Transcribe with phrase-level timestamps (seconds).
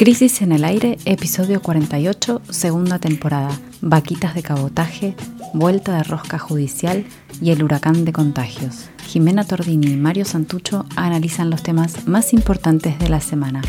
[0.00, 3.50] Crisis en el aire, episodio 48, segunda temporada.
[3.82, 5.14] Vaquitas de cabotaje,
[5.52, 7.04] vuelta de rosca judicial
[7.42, 8.88] y el huracán de contagios.
[9.08, 13.60] Jimena Tordini y Mario Santucho analizan los temas más importantes de la semana.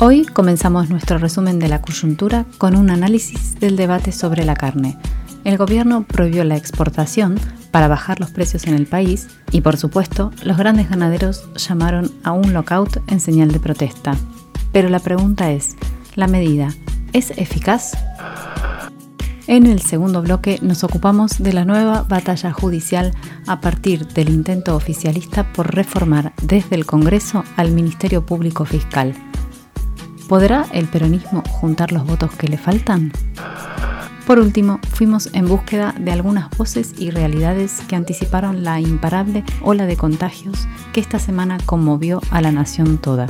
[0.00, 4.96] Hoy comenzamos nuestro resumen de la coyuntura con un análisis del debate sobre la carne.
[5.44, 7.38] El gobierno prohibió la exportación
[7.70, 12.32] para bajar los precios en el país y por supuesto los grandes ganaderos llamaron a
[12.32, 14.16] un lockout en señal de protesta.
[14.72, 15.76] Pero la pregunta es,
[16.14, 16.68] ¿la medida
[17.12, 17.92] es eficaz?
[19.46, 23.14] En el segundo bloque nos ocupamos de la nueva batalla judicial
[23.46, 29.14] a partir del intento oficialista por reformar desde el Congreso al Ministerio Público Fiscal.
[30.28, 33.10] ¿Podrá el peronismo juntar los votos que le faltan?
[34.28, 39.86] Por último, fuimos en búsqueda de algunas voces y realidades que anticiparon la imparable ola
[39.86, 43.28] de contagios que esta semana conmovió a la nación toda.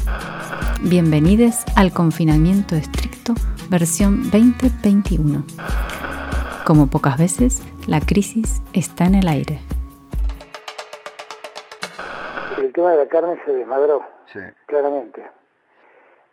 [0.83, 3.35] Bienvenidos al confinamiento estricto
[3.71, 5.45] versión 2021.
[6.67, 9.61] Como pocas veces, la crisis está en el aire.
[12.57, 14.03] El tema de la carne se desmadró,
[14.67, 15.23] claramente.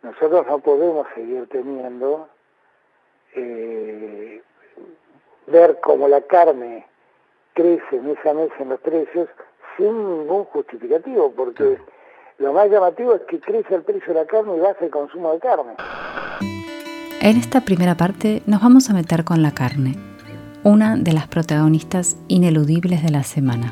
[0.01, 2.27] Nosotros no podemos seguir teniendo,
[3.35, 4.41] eh,
[5.47, 6.85] ver cómo la carne
[7.53, 9.29] crece mes a mes en los precios
[9.77, 11.77] sin ningún justificativo, porque
[12.37, 15.31] lo más llamativo es que crece el precio de la carne y baja el consumo
[15.33, 15.73] de carne.
[17.21, 19.95] En esta primera parte nos vamos a meter con la carne,
[20.63, 23.71] una de las protagonistas ineludibles de la semana.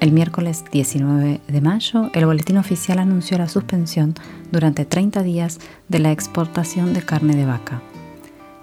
[0.00, 4.14] El miércoles 19 de mayo, el boletín oficial anunció la suspensión
[4.50, 7.82] durante 30 días de la exportación de carne de vaca.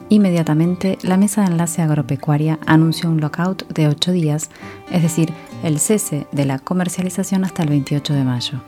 [0.10, 4.50] Inmediatamente, la Mesa de Enlace Agropecuaria anunció un lockout de 8 días,
[4.90, 5.34] es decir,
[5.64, 8.62] el cese de la comercialización hasta el 28 de mayo.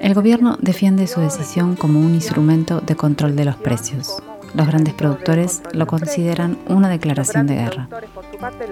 [0.00, 4.22] El gobierno defiende su decisión como un instrumento de control de los precios.
[4.54, 7.88] Los grandes productores lo consideran una declaración de guerra.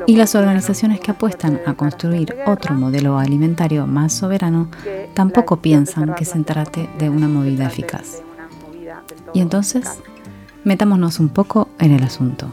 [0.07, 4.69] Y las organizaciones que apuestan a construir otro modelo alimentario más soberano
[5.15, 8.23] tampoco piensan que se trate de una movida eficaz.
[9.35, 10.01] Y entonces,
[10.65, 12.53] metámonos un poco en el asunto.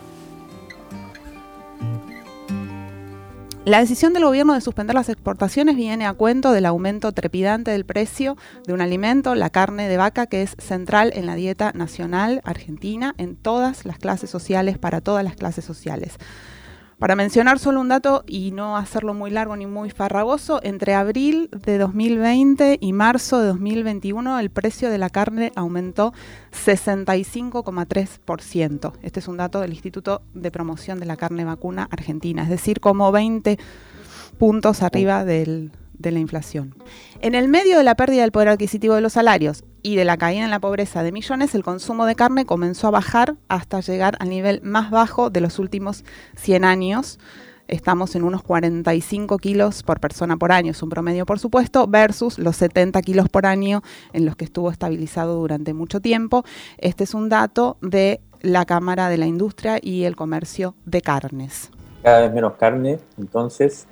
[3.65, 7.85] La decisión del gobierno de suspender las exportaciones viene a cuento del aumento trepidante del
[7.85, 12.41] precio de un alimento, la carne de vaca, que es central en la dieta nacional
[12.45, 16.17] argentina, en todas las clases sociales, para todas las clases sociales.
[16.99, 21.49] Para mencionar solo un dato y no hacerlo muy largo ni muy farragoso, entre abril
[21.53, 26.11] de 2020 y marzo de 2021 el precio de la carne aumentó
[26.51, 28.93] 65,3%.
[29.01, 32.81] Este es un dato del Instituto de Promoción de la Carne Vacuna Argentina, es decir,
[32.81, 33.57] como 20
[34.37, 36.73] puntos arriba del, de la inflación.
[37.21, 40.17] En el medio de la pérdida del poder adquisitivo de los salarios y de la
[40.17, 44.17] caída en la pobreza de millones, el consumo de carne comenzó a bajar hasta llegar
[44.19, 46.03] al nivel más bajo de los últimos
[46.37, 47.19] 100 años.
[47.67, 52.39] Estamos en unos 45 kilos por persona por año, es un promedio por supuesto, versus
[52.39, 56.43] los 70 kilos por año en los que estuvo estabilizado durante mucho tiempo.
[56.79, 61.69] Este es un dato de la Cámara de la Industria y el Comercio de Carnes.
[62.01, 63.85] Cada vez menos carne, entonces,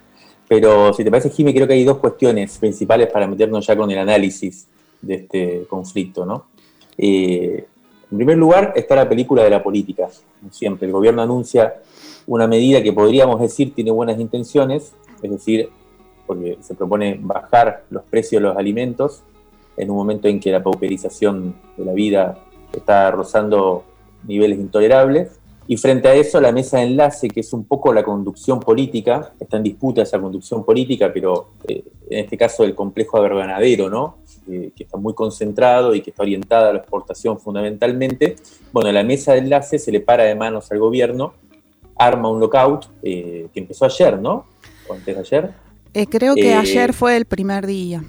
[0.48, 3.92] pero si te parece, Jimmy, creo que hay dos cuestiones principales para meternos ya con
[3.92, 4.68] el análisis
[5.02, 6.26] de este conflicto.
[6.26, 6.46] ¿no?
[6.98, 7.66] Eh,
[8.10, 10.08] en primer lugar está la película de la política.
[10.52, 11.76] siempre, el gobierno anuncia
[12.26, 15.70] una medida que podríamos decir tiene buenas intenciones, es decir,
[16.26, 19.24] porque se propone bajar los precios de los alimentos
[19.78, 22.40] en un momento en que la pauperización de la vida
[22.74, 23.84] está rozando
[24.26, 25.37] niveles intolerables.
[25.68, 29.34] Y frente a eso, la mesa de enlace, que es un poco la conducción política,
[29.40, 34.18] está en disputa esa conducción política, pero eh, en este caso el complejo agroganadero, ¿no?
[34.48, 38.38] que está muy concentrado y que está orientada a la exportación fundamentalmente.
[38.72, 41.34] Bueno, la mesa de enlace se le para de manos al gobierno,
[41.98, 44.46] arma un lockout eh, que empezó ayer, ¿no?
[44.88, 45.52] ¿O antes de ayer?
[45.94, 48.04] Eh, creo que ayer fue el primer día.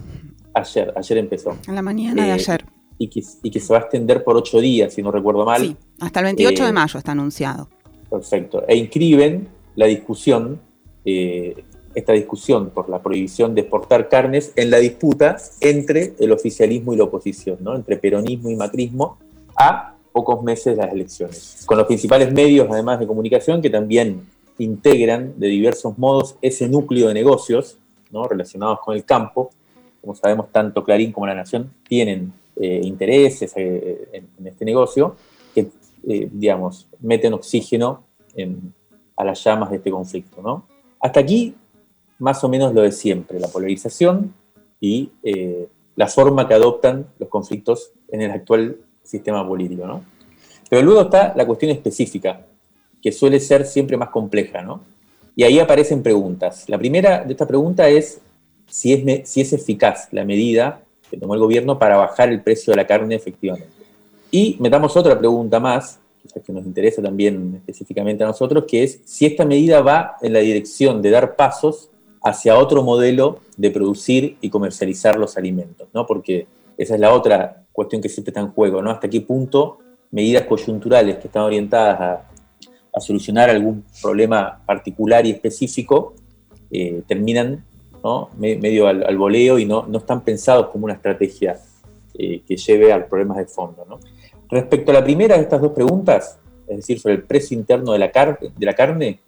[0.54, 1.56] Ayer, ayer empezó.
[1.66, 2.64] En la mañana de ayer
[2.98, 5.62] y que, se va a extender por ocho días, si no recuerdo mal.
[5.62, 7.68] Sí, hasta el 28 de eh, mayo está anunciado.
[8.10, 8.64] Perfecto.
[8.66, 10.60] E inscriben la discusión,
[11.04, 11.64] eh,
[11.94, 16.96] esta discusión por la prohibición de exportar carnes en la disputa entre el oficialismo y
[16.96, 17.76] la oposición, ¿no?
[17.76, 19.18] entre peronismo y macrismo,
[19.56, 21.62] a pocos meses de las elecciones.
[21.66, 24.22] Con los principales medios, además de comunicación, que también
[24.58, 27.76] integran de diversos modos ese núcleo de negocios
[28.10, 28.24] ¿no?
[28.26, 29.50] relacionados con el campo.
[30.00, 35.14] Como sabemos, tanto Clarín como La Nación tienen eh, intereses eh, en, este negocio
[35.54, 35.68] que,
[36.08, 38.02] eh, digamos, meten oxígeno
[39.16, 40.42] a las llamas de este conflicto.
[40.42, 40.66] ¿no?
[41.00, 41.54] Hasta aquí,
[42.18, 44.34] más o menos lo de siempre, la polarización
[44.80, 45.10] y
[45.96, 50.04] la forma que adoptan los conflictos en el actual sistema político, ¿no?
[50.70, 52.46] Pero luego está la cuestión específica,
[53.02, 54.82] que suele ser siempre más compleja, ¿no?
[55.34, 56.68] Y ahí aparecen preguntas.
[56.68, 58.20] La primera de esta pregunta es
[58.68, 62.72] si es, si es eficaz la medida que tomó el gobierno para bajar el precio
[62.72, 63.68] de la carne efectivamente.
[64.30, 66.00] Y metamos otra pregunta más,
[66.44, 70.40] que nos interesa también específicamente a nosotros, que es si esta medida va en la
[70.40, 71.90] dirección de dar pasos
[72.22, 76.06] hacia otro modelo de producir y comercializar los alimentos, ¿no?
[76.06, 76.46] Porque
[76.76, 78.90] esa es la otra cuestión que siempre está en juego, ¿no?
[78.90, 79.78] Hasta qué punto
[80.10, 82.24] medidas coyunturales que están orientadas a,
[83.00, 86.14] solucionar algún problema particular y específico
[86.72, 87.64] eh, terminan
[88.36, 91.58] medio al, voleo y no, no, están pensados como una estrategia
[92.14, 93.84] eh, que lleve al problemas de fondo.
[93.88, 93.98] ¿no?
[94.48, 97.98] Respecto a la primera de estas dos preguntas, es decir, sobre el precio interno de
[97.98, 99.20] la, de la carne,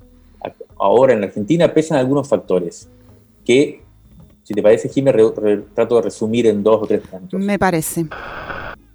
[0.78, 2.88] ahora en la Argentina pesan algunos factores
[3.44, 3.82] que,
[4.43, 5.12] si te parece, Jimmy,
[5.75, 7.40] trato de resumir en dos o tres puntos.
[7.40, 8.06] Me parece.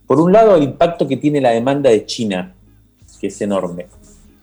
[0.06, 2.56] Por un lado, el impacto que tiene la demanda de China,
[3.19, 3.88] que es enorme.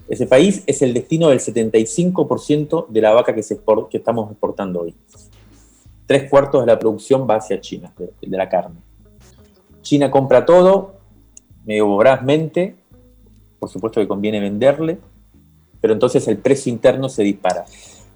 [0.09, 4.95] Ese país es el destino del 75% de la vaca que, estamos exportando hoy.
[6.07, 8.77] Tres cuartos de la producción va hacia China, de, de la carne.
[9.83, 10.95] China compra todo,
[11.65, 12.77] medio vorazmente,
[13.59, 14.99] por supuesto que conviene venderle,
[15.81, 17.65] pero entonces el precio interno se dispara.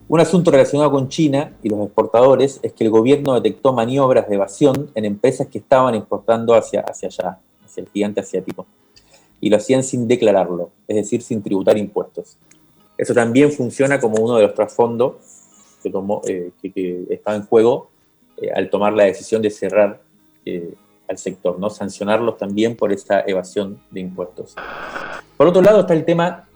[0.08, 4.36] Un asunto relacionado con China y los exportadores es que el gobierno detectó maniobras de
[4.36, 8.66] evasión en empresas que estaban exportando hacia, hacia allá, hacia el gigante asiático,
[9.40, 12.36] y lo hacían sin declararlo, es decir, sin tributar impuestos.
[12.96, 15.16] Eso también funciona como uno de los trasfondos
[15.82, 17.90] que, tomó, eh, en juego
[18.38, 20.00] eh, al tomar la decisión de cerrar
[20.44, 20.74] eh,
[21.08, 21.70] al sector, ¿no?
[21.70, 24.54] sancionarlos también por esta evasión de impuestos.
[25.36, 26.48] Por otro lado está el tema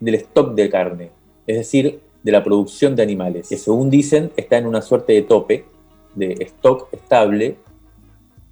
[0.00, 1.10] del stock de carne,
[1.46, 5.22] es decir, de la producción de animales, que según dicen está en una suerte de
[5.22, 5.64] tope,
[6.14, 7.56] de stock estable,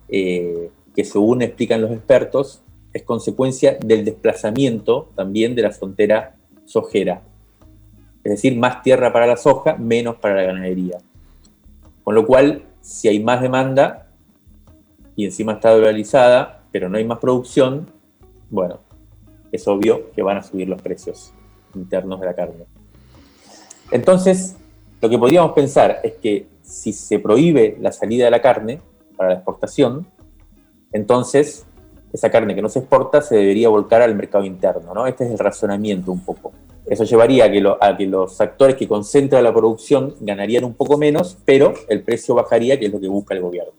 [0.09, 2.63] eh, que según explican los expertos,
[2.93, 6.35] es consecuencia del desplazamiento también de la frontera
[6.65, 7.23] sojera.
[8.25, 10.99] Es decir, más tierra para la soja, menos para la ganadería.
[12.03, 14.09] Con lo cual, si hay más demanda
[15.17, 17.91] y encima está dolarizada, pero no hay más producción,
[18.51, 18.81] bueno,
[19.53, 21.33] es obvio que van a subir los precios
[21.75, 22.65] internos de la carne.
[23.91, 24.57] Entonces,
[25.01, 28.81] lo que podríamos pensar es que si se prohíbe la salida de la carne
[29.17, 30.07] para la exportación,
[30.93, 31.67] entonces
[32.13, 35.07] esa carne que no se exporta se debería volcar al mercado interno, ¿no?
[35.07, 36.53] Este es el razonamiento un poco.
[36.87, 41.73] Eso llevaría a que, los actores que concentran la producción ganarían un poco menos, pero
[41.89, 43.73] el precio bajaría, que es lo que busca el gobierno.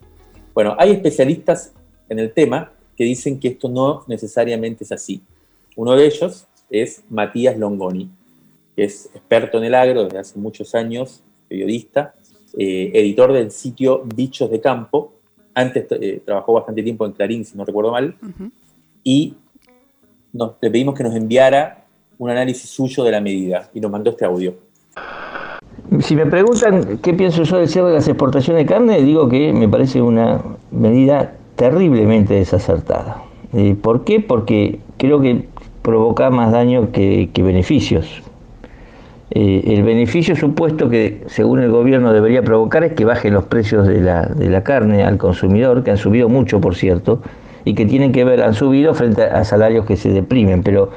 [0.53, 1.73] Bueno, hay especialistas
[2.07, 5.21] en el tema que dicen que esto no necesariamente es así.
[5.75, 8.09] Uno de ellos es Matías Longoni,
[8.75, 12.13] que es experto en el agro desde hace muchos años, periodista,
[12.57, 15.13] eh, editor del sitio Bichos de Campo.
[15.53, 18.15] Antes eh, trabajó bastante tiempo en Clarín, si no recuerdo mal,
[19.03, 19.35] y
[20.33, 21.85] nos, le pedimos que nos enviara
[22.17, 24.55] un análisis suyo de la medida y nos mandó este audio.
[25.99, 29.51] Si me preguntan qué pienso yo del cierre de las exportaciones de carne, digo que
[29.51, 33.23] me parece una medida terriblemente desacertada.
[33.53, 34.19] Eh, ¿Por qué?
[34.19, 35.47] Porque creo que
[35.81, 38.23] provoca más daño que beneficios.
[39.33, 43.87] Eh, el beneficio supuesto que según el gobierno debería provocar es que bajen los precios
[43.87, 47.21] de la, de la carne al consumidor, que han subido mucho, por cierto,
[47.63, 50.63] y que tienen que ver, han subido frente a salarios que se deprimen.
[50.63, 50.89] Pero,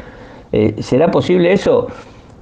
[0.51, 1.87] eh, ¿será posible eso?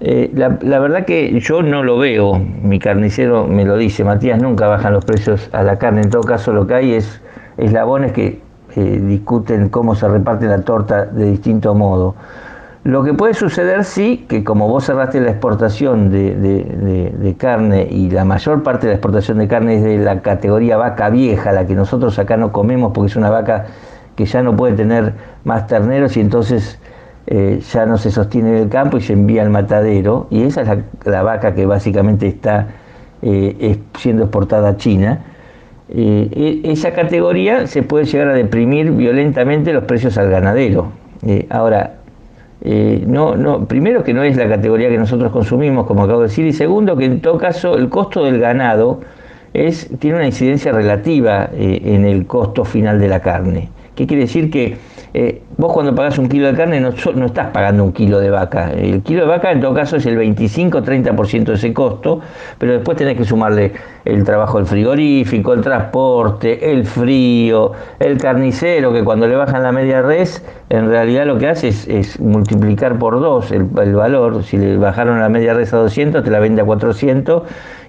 [0.00, 4.40] Eh, la, la, verdad que yo no lo veo, mi carnicero me lo dice, Matías,
[4.40, 7.20] nunca bajan los precios a la carne, en todo caso lo que hay es
[7.58, 8.40] eslabones que
[8.74, 12.14] discuten cómo se reparte la torta de distinto modo.
[12.84, 18.24] Lo que puede suceder sí, que como vos cerraste la exportación de, carne y la
[18.24, 21.76] mayor parte de la exportación de carne es de la categoría vaca vieja, la que
[21.76, 23.66] nosotros acá no comemos porque es una vaca
[24.16, 26.80] que ya no puede tener más terneros y entonces
[27.28, 30.62] eh, ya no se sostiene en el campo y se envía al matadero, y esa
[30.62, 30.68] es
[31.04, 32.66] la, vaca que básicamente está
[33.22, 35.20] eh, siendo exportada a China.
[35.88, 40.90] Eh, e, esa categoría se puede llegar a deprimir violentamente los precios al ganadero.
[41.48, 42.01] ahora,
[42.64, 46.28] eh, no, no, primero que no es la categoría que nosotros consumimos, como acabo de
[46.28, 49.00] decir, y segundo que en todo caso el costo del ganado
[49.52, 53.68] es, tiene una incidencia relativa eh, en el costo final de la carne.
[53.96, 54.50] ¿Qué quiere decir?
[54.50, 54.76] Que
[55.14, 58.30] eh, vos cuando pagás un kilo de carne no, no, estás pagando un kilo de
[58.30, 58.70] vaca.
[58.70, 62.20] El kilo de vaca en todo caso es el 25-30% de ese costo,
[62.56, 63.72] pero después tenés que sumarle
[64.06, 69.72] el trabajo del frigorífico, el transporte, el frío, el carnicero, que cuando le bajan la
[69.72, 74.42] media res, en realidad lo que hace es, multiplicar por dos el, el, valor.
[74.44, 77.42] Si le bajaron la media res a 200, te la vende a 400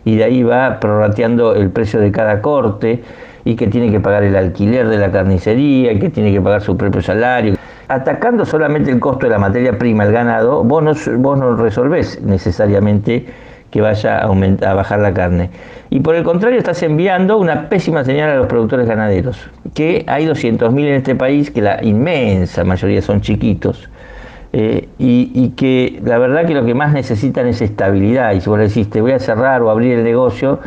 [0.03, 3.01] y de ahí va prorrateando el precio de cada corte.
[3.46, 6.62] Y que tiene que pagar el alquiler de la carnicería y que tiene que pagar
[6.62, 7.56] su propio salario.
[7.88, 12.22] Atacando solamente el costo de la materia prima, el ganado, vos no, vos no resolvés
[12.22, 13.26] necesariamente
[13.70, 15.50] que vaya a, aumentar, a bajar la carne.
[15.90, 20.28] Y por el contrario, estás enviando una pésima señal a los productores ganaderos, que hay
[20.28, 23.90] 200.000 en este país, que la inmensa mayoría son chiquitos,
[24.56, 28.34] eh, y, que la verdad que lo que más necesitan es estabilidad.
[28.34, 30.60] Y si vos le decís, te voy a cerrar o abrir el negocio,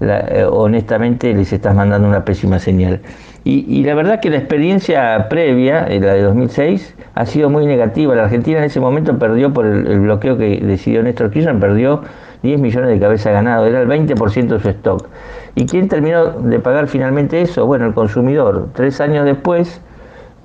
[0.00, 3.00] eh, honestamente les estás mandando una pésima señal.
[3.46, 8.14] Y, la verdad que la experiencia previa, eh, la de 2006, ha sido muy negativa.
[8.14, 12.00] La Argentina en ese momento perdió por el, bloqueo que decidió Néstor Kirchner, perdió
[12.42, 15.08] 10 millones de cabezas ganado, era el 20% de su stock.
[15.56, 17.66] ¿Y quién terminó de pagar finalmente eso?
[17.66, 18.68] Bueno, el consumidor.
[18.74, 19.82] Tres años después,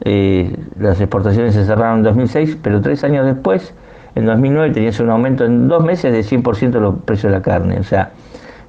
[0.03, 3.73] eh, las exportaciones se cerraron en 2006, pero tres años después,
[4.15, 7.41] en 2009, tenías un aumento en dos meses de 100% de los precios de la
[7.41, 7.79] carne.
[7.79, 8.11] O sea,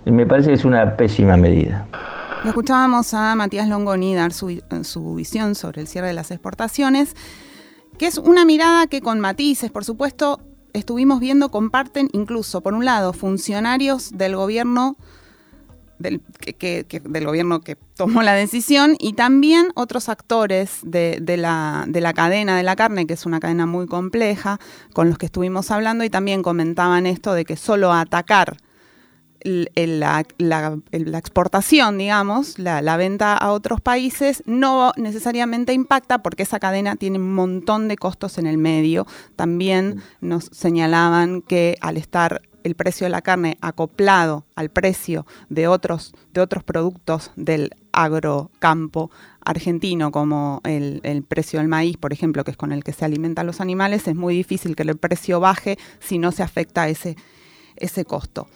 [0.04, 1.86] me parece que es una pésima medida.
[2.44, 7.14] Escuchábamos a Matías Longoni dar su, su visión sobre el cierre de las exportaciones,
[7.98, 10.40] que es una mirada que con matices, por supuesto,
[10.72, 14.96] estuvimos viendo comparten incluso, por un lado, funcionarios del gobierno
[15.98, 22.00] del, que, del gobierno que tomó la decisión y también otros actores de, la, de,
[22.00, 24.58] la, cadena de la carne, que es una cadena muy compleja,
[24.94, 28.56] con los que estuvimos hablando y también comentaban esto de que solo atacar
[29.44, 30.24] la,
[31.18, 37.34] exportación, digamos, la, venta a otros países, no necesariamente impacta porque esa cadena tiene un
[37.34, 39.06] montón de costos en el medio.
[39.36, 45.66] También nos señalaban que al estar el precio de la carne acoplado al precio de
[45.66, 49.10] otros, de otros productos del agrocampo
[49.42, 53.06] argentino, como el, el, precio del maíz, por ejemplo, que es con el que se
[53.06, 57.16] alimentan los animales, es muy difícil que el precio baje si no se afecta ese,
[57.76, 58.46] ese costo.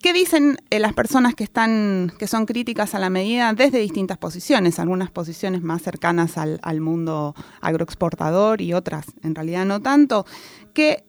[0.00, 4.16] ¿Qué dicen eh, las personas que están, que son críticas a la medida desde distintas
[4.16, 4.78] posiciones?
[4.78, 10.24] Algunas posiciones más cercanas al, mundo agroexportador y otras en realidad no tanto.
[10.72, 11.04] Que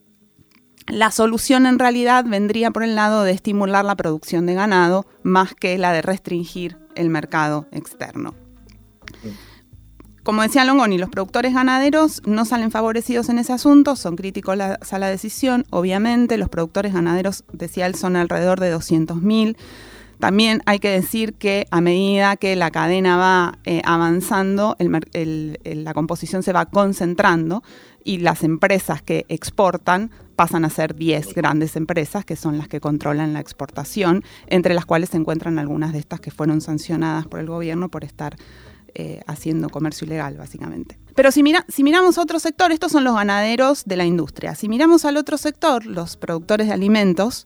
[0.88, 5.54] la solución en realidad vendría por el lado de estimular la producción de ganado más
[5.54, 8.34] que la de restringir el mercado externo.
[10.30, 15.00] Como decía Longoni, los productores ganaderos no salen favorecidos en ese asunto, son críticos a
[15.00, 19.58] la decisión, obviamente, los productores ganaderos, decía él, son alrededor de 200.000.
[20.20, 26.44] También hay que decir que a medida que la cadena va eh, avanzando, la composición
[26.44, 27.64] se va concentrando
[28.04, 32.80] y las empresas que exportan pasan a ser 10 grandes empresas que son las que
[32.80, 37.40] controlan la exportación, entre las cuales se encuentran algunas de estas que fueron sancionadas por
[37.40, 38.36] el gobierno por estar
[39.02, 41.00] eh, haciendo comercio ilegal, básicamente.
[41.16, 44.56] Pero si, mira, si miramos otro sector, estos son los ganaderos de la industria.
[44.56, 47.46] Si miramos al otro sector, los productores de alimentos,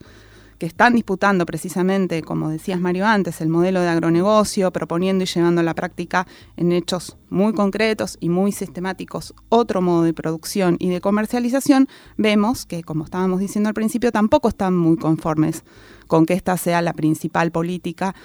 [0.57, 5.61] que están disputando precisamente, como decías Mario antes, el modelo de agronegocio, proponiendo y llevando
[5.61, 6.25] a la práctica
[6.57, 12.65] en hechos muy concretos y muy sistemáticos otro modo de producción y de comercialización, vemos
[12.65, 15.63] que, como estábamos diciendo al principio, tampoco están muy conformes
[16.07, 18.15] con que esta sea la principal política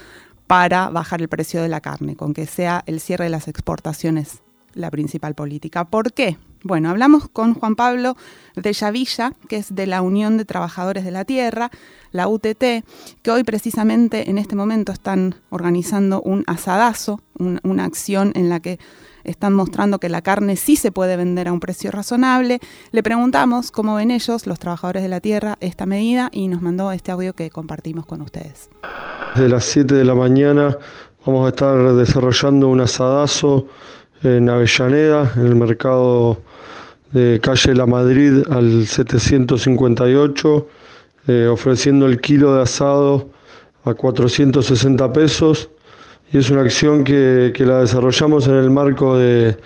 [0.48, 4.42] para bajar el precio de la carne, con que sea el cierre de las exportaciones
[4.74, 5.84] la principal política.
[5.84, 6.38] ¿Por qué?
[6.64, 8.16] Bueno, hablamos con Juan Pablo
[8.56, 11.70] de Yavilla, que es de la Unión de Trabajadores de la Tierra,
[12.10, 12.84] la UTT,
[13.22, 18.78] que hoy precisamente en este momento están organizando un asadazo, una acción en la que
[19.24, 22.60] están mostrando que la carne sí se puede vender a un precio razonable.
[22.90, 26.90] Le preguntamos cómo ven ellos, los trabajadores de la tierra, esta medida y nos mandó
[26.90, 28.70] este audio que compartimos con ustedes.
[29.36, 30.76] De las 7 de la mañana
[31.24, 33.68] vamos a estar desarrollando un asadazo
[34.22, 36.38] en Avellaneda, en el mercado
[37.12, 40.68] de calle La Madrid al 758,
[41.28, 43.30] eh, ofreciendo el kilo de asado
[43.84, 45.70] a 460 pesos.
[46.32, 49.56] Y es una acción que, la desarrollamos en el marco de,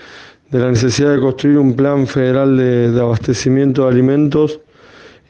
[0.51, 4.61] la necesidad de construir un plan federal de, abastecimiento de alimentos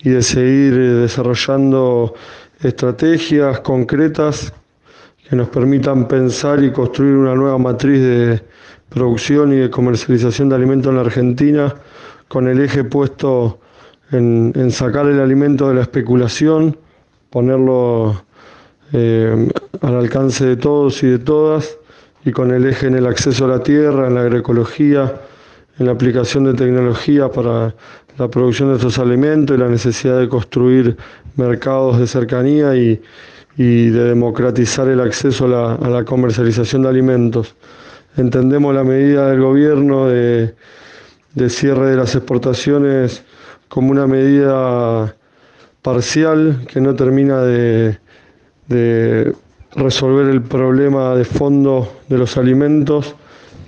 [0.01, 2.15] y de seguir eh, desarrollando
[2.61, 4.53] estrategias concretas
[5.29, 8.43] que nos permitan pensar y construir una nueva matriz de
[8.95, 11.75] producción y de comercialización de alimentos en la Argentina
[12.29, 13.59] con el eje puesto
[14.11, 16.77] en, sacar el alimento de la especulación,
[17.31, 18.25] ponerlo
[18.93, 19.49] eh,
[19.81, 21.79] al alcance de todos y de todas
[22.25, 25.21] y con el eje en el acceso a la tierra, en la agroecología,
[25.79, 27.75] en la aplicación de tecnología para
[28.19, 30.97] la producción de estos alimentos y la necesidad de construir
[31.37, 33.01] mercados de cercanía y,
[33.57, 37.55] de democratizar el acceso a la, comercialización de alimentos.
[38.17, 40.55] Entendemos la medida del gobierno de,
[41.35, 43.23] de cierre de las exportaciones
[43.69, 45.15] como una medida
[45.81, 47.99] parcial que no termina de,
[48.69, 49.35] de
[49.75, 53.15] resolver el problema de fondo de los alimentos.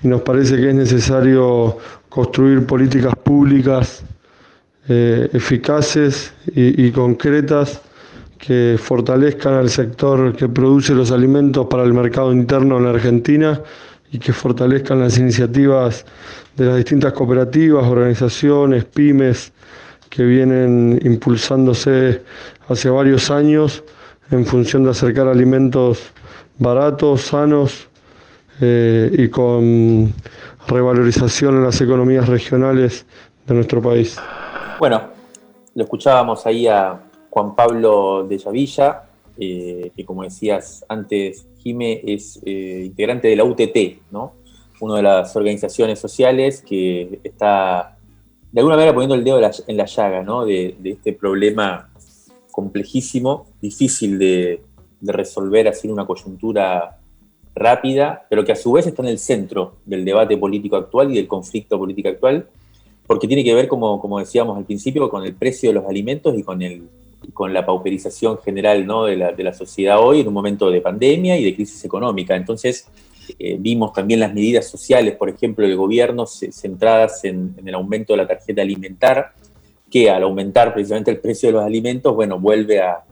[0.02, 4.04] Y nos parece que es necesario construir políticas públicas
[4.86, 7.80] eh, eficaces y, concretas
[8.38, 13.60] que fortalezcan al sector que produce los alimentos para el mercado interno en la Argentina
[14.14, 16.06] y que fortalezcan las iniciativas
[16.54, 19.52] de las distintas cooperativas, organizaciones, pymes
[20.08, 22.22] que vienen impulsándose
[22.68, 23.82] hace varios años
[24.30, 26.12] en función de acercar alimentos
[26.60, 27.88] baratos, sanos
[28.60, 30.14] eh, y con
[30.68, 33.06] revalorización en las economías regionales
[33.44, 34.16] de nuestro país.
[34.78, 35.08] Bueno,
[35.74, 39.03] lo escuchábamos ahí a Juan Pablo de Llavilla,
[39.38, 44.34] eh, que como decías antes, Jime es eh, integrante de la UTT, ¿no?
[44.80, 47.96] una de las organizaciones sociales que está
[48.52, 50.44] de alguna manera poniendo el dedo en la llaga ¿no?
[50.44, 51.90] de, este problema
[52.50, 54.62] complejísimo, difícil de,
[55.06, 56.98] resolver así en una coyuntura
[57.54, 61.16] rápida, pero que a su vez está en el centro del debate político actual y
[61.16, 62.46] del conflicto político actual,
[63.06, 66.42] porque tiene que ver, como decíamos al principio, con el precio de los alimentos y
[66.42, 66.88] con, el,
[67.32, 71.54] con la pauperización general de, la, sociedad hoy en un momento de pandemia y de
[71.54, 72.36] crisis económica.
[72.36, 72.88] Entonces,
[73.38, 78.18] eh, vimos también las medidas sociales, por ejemplo, del gobierno centradas en, el aumento de
[78.18, 79.32] la tarjeta alimentar,
[79.90, 83.04] que al aumentar precisamente el precio de los alimentos, bueno, vuelve a,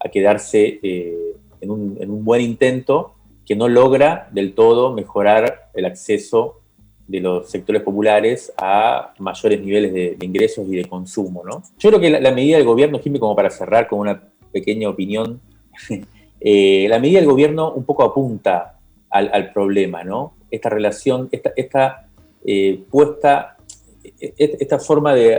[0.00, 3.14] a quedarse eh, en, un, en, un, buen intento
[3.46, 6.60] que no logra del todo mejorar el acceso
[7.06, 11.42] de los sectores populares a mayores niveles de, ingresos y de consumo.
[11.44, 11.62] ¿no?
[11.78, 14.22] Yo creo que la, medida del gobierno, Jimmy, como para cerrar con una
[14.52, 15.40] pequeña opinión,
[16.40, 18.78] eh, la medida del gobierno un poco apunta
[19.10, 20.34] al, problema, ¿no?
[20.50, 22.08] Esta relación, esta,
[22.44, 23.56] eh, puesta,
[24.04, 25.38] e, esta forma de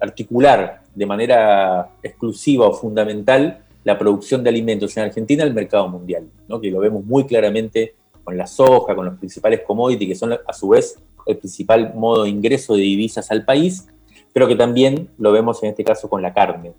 [0.00, 6.28] articular de manera exclusiva o fundamental la producción de alimentos en Argentina al mercado mundial,
[6.48, 6.60] ¿no?
[6.60, 10.52] que lo vemos muy claramente con la soja, con los principales commodities, que son a
[10.52, 13.86] su vez el principal modo de ingreso de divisas al país,
[14.32, 16.72] pero que también lo vemos en este caso con la carne.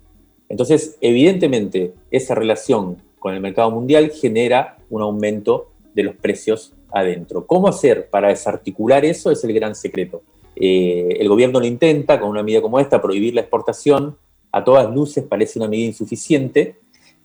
[0.48, 7.46] Entonces, evidentemente, esa relación con el mercado mundial genera un aumento de los precios adentro.
[7.46, 9.30] ¿Cómo hacer para desarticular eso?
[9.30, 10.22] Es el gran secreto.
[10.56, 14.16] Eh, el gobierno lo intenta con una medida como esta, prohibir la exportación,
[14.52, 16.76] a todas luces parece una medida insuficiente,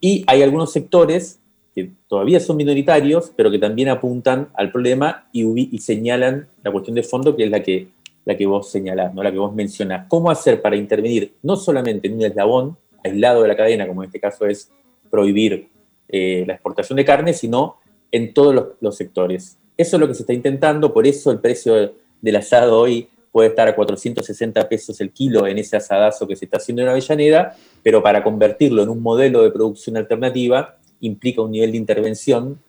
[0.01, 1.39] y hay algunos sectores
[1.79, 7.03] que todavía son minoritarios, pero que también apuntan al problema y, señalan la cuestión de
[7.03, 7.87] fondo, que es la que,
[8.25, 9.23] la que vos señalás, ¿no?
[9.23, 10.05] la que vos mencionás.
[10.07, 14.07] ¿Cómo hacer para intervenir no solamente en un eslabón aislado de la cadena, como en
[14.07, 14.71] este caso es
[15.09, 15.69] prohibir
[16.09, 17.77] eh, la exportación de carne, sino
[18.11, 19.57] en todos los, sectores?
[19.77, 23.49] Eso es lo que se está intentando, por eso el precio del asado hoy puede
[23.49, 27.55] estar a 460 pesos el kilo en ese asadazo que se está haciendo en Avellaneda,
[27.83, 32.59] pero para convertirlo en un modelo de producción alternativa implica un nivel de intervención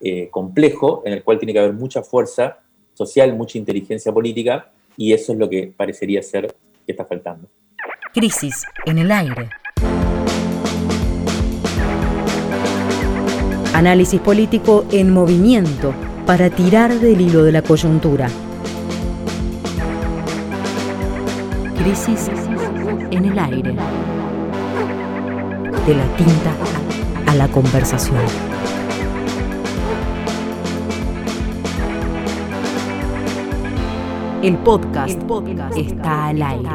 [0.00, 2.60] eh, complejo en el cual tiene que haber mucha fuerza
[2.94, 6.54] social, mucha inteligencia política y eso es lo que parecería ser
[6.86, 7.48] que está faltando.
[8.12, 9.48] Crisis en el aire.
[13.74, 15.94] Análisis político en movimiento
[16.26, 18.28] para tirar del hilo de la coyuntura.
[21.76, 22.28] Crisis
[23.10, 23.74] en el aire.
[25.86, 26.77] De la tinta
[27.28, 28.22] a la conversación.
[34.42, 35.20] El podcast,
[35.76, 36.70] está al aire.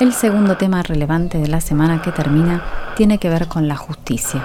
[0.00, 2.64] El segundo tema relevante de la semana que termina
[2.96, 4.44] tiene que ver con la justicia,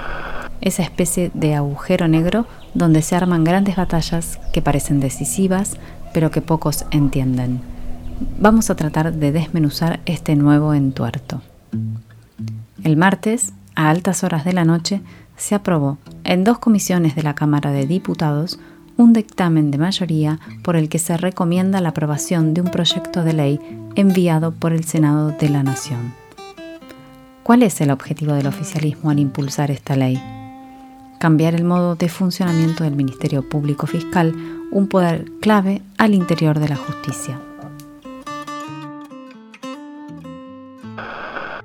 [0.60, 5.76] esa especie de agujero negro donde se arman grandes batallas que parecen decisivas,
[6.12, 7.75] pero que pocos entienden.
[8.38, 11.42] Vamos a tratar de desmenuzar este nuevo entuerto.
[12.82, 15.00] El martes, a altas horas de la noche,
[15.36, 18.58] se aprobó en dos comisiones de la Cámara de Diputados
[18.96, 23.34] un dictamen de mayoría por el que se recomienda la aprobación de un proyecto de
[23.34, 23.60] ley
[23.94, 26.14] enviado por el Senado de la Nación.
[27.42, 30.20] ¿Cuál es el objetivo del oficialismo al impulsar esta ley?
[31.18, 34.34] cambiar el modo de funcionamiento del Ministerio Público Fiscal,
[34.70, 37.40] un poder clave al interior de la justicia.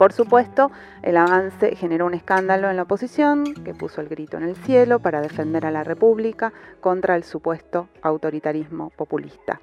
[0.02, 0.72] Por supuesto,
[1.04, 4.98] el avance generó un escándalo en la oposición que puso el grito en el cielo
[4.98, 9.62] para defender a la República contra el supuesto autoritarismo populista.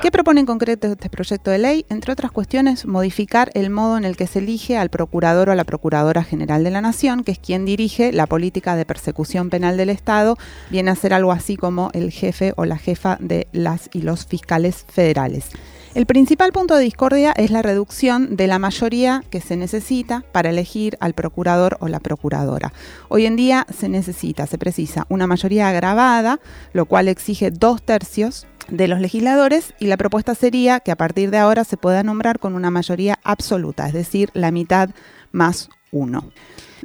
[0.00, 1.84] ¿Qué propone en concreto este proyecto de ley?
[1.88, 5.56] Entre otras cuestiones, modificar el modo en el que se elige al procurador o a
[5.56, 9.76] la procuradora general de la Nación, que es quien dirige la política de persecución penal
[9.76, 10.36] del Estado,
[10.70, 14.26] viene a ser algo así como el jefe o la jefa de las y los
[14.26, 15.50] fiscales federales.
[15.96, 20.50] El principal punto de discordia es la reducción de la mayoría que se necesita para
[20.50, 22.74] elegir al procurador o la procuradora.
[23.08, 26.38] Hoy en día se necesita, se precisa una mayoría agravada,
[26.74, 31.30] lo cual exige dos tercios de los legisladores y la propuesta sería que a partir
[31.30, 34.90] de ahora se pueda nombrar con una mayoría absoluta, es decir, la mitad
[35.32, 36.30] más uno.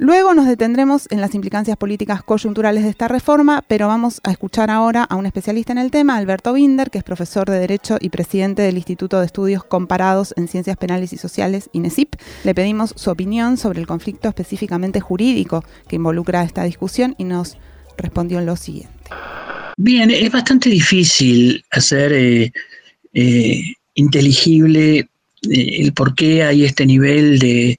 [0.02, 4.68] Luego nos detendremos en las implicancias políticas coyunturales de esta reforma, pero vamos a escuchar
[4.68, 8.08] ahora a un especialista en el tema, Alberto Binder, que es profesor de Derecho y
[8.08, 12.16] presidente del Instituto de Estudios Comparados en Ciencias Penales y Sociales, INESIP.
[12.42, 17.56] Le pedimos su opinión sobre el conflicto específicamente jurídico que involucra esta discusión y nos
[17.96, 19.04] respondió en lo siguiente.
[19.76, 22.52] Bien, es bastante difícil hacer eh,
[23.14, 23.62] eh,
[23.94, 25.06] inteligible eh,
[25.78, 27.78] el por qué hay este nivel de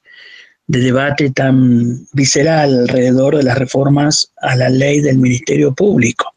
[0.66, 6.34] de debate tan visceral alrededor de las reformas a la ley del Ministerio Público.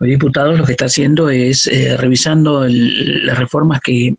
[0.00, 4.16] Los diputados lo que está haciendo es eh, revisando las reformas que,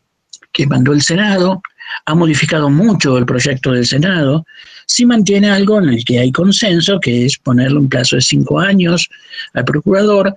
[0.51, 1.61] que mandó el Senado,
[2.05, 4.45] ha modificado mucho el proyecto del Senado,
[4.85, 8.59] sí mantiene algo en el que hay consenso, que es ponerle un plazo de cinco
[8.59, 9.09] años
[9.53, 10.33] al procurador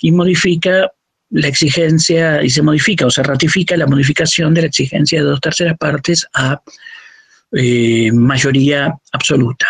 [0.00, 0.90] y modifica
[1.30, 5.40] la exigencia, y se modifica o se ratifica la modificación de la exigencia de dos
[5.40, 6.60] terceras partes a
[7.52, 9.66] eh, mayoría absoluta.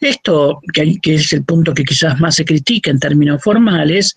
[0.00, 4.14] Esto, que, que, es el punto que quizás más se critica en términos formales,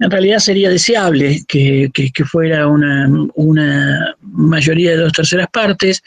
[0.00, 1.90] en realidad sería deseable que,
[2.24, 6.02] fuera una, mayoría de dos terceras partes,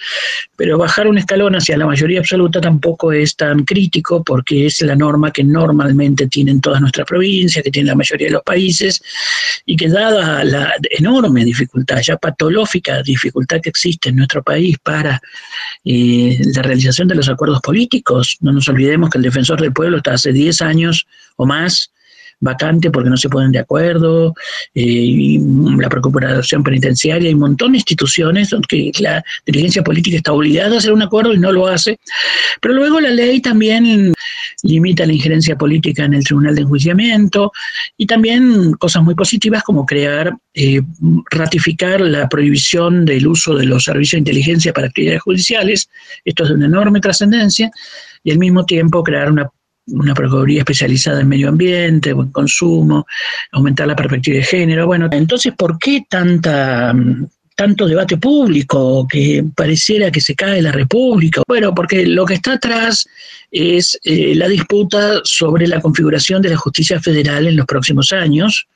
[0.56, 4.96] pero bajar un escalón hacia la mayoría absoluta tampoco es tan crítico porque es la
[4.96, 9.00] norma que normalmente tienen todas nuestras provincias, que tiene la mayoría de los países,
[9.66, 15.22] y que dada la enorme dificultad, ya patológica dificultad que existe en nuestro país para
[15.86, 19.98] eh, la realización de los acuerdos políticos, no nos olvidemos que el defensor del pueblo
[19.98, 21.92] está hace 10 años o más
[22.40, 24.34] vacante porque no se ponen de acuerdo,
[24.76, 25.40] eh,
[25.78, 30.78] la Procuración Penitenciaria y un montón de instituciones donde la dirigencia política está obligada a
[30.78, 32.00] hacer un acuerdo y no lo hace.
[32.62, 34.14] Pero luego la ley también
[34.64, 37.52] limita la injerencia política en el Tribunal de Enjuiciamiento
[37.98, 40.82] y también cosas muy positivas como crear, eh,
[41.32, 45.90] ratificar la prohibición del uso de los servicios de inteligencia para actividades judiciales.
[46.26, 47.72] Esto es de una enorme trascendencia
[48.24, 49.50] y al mismo tiempo crear una
[49.88, 53.06] una Procuraduría especializada en medio ambiente, buen consumo,
[53.52, 54.86] aumentar la perspectiva de género.
[54.86, 56.94] Bueno, entonces, ¿por qué tanta
[57.56, 61.44] tanto debate público, que pareciera que se cae la República.
[61.48, 63.08] Bueno, porque lo que está atrás
[63.52, 68.68] es eh, la disputa sobre la configuración de la justicia federal en los próximos años.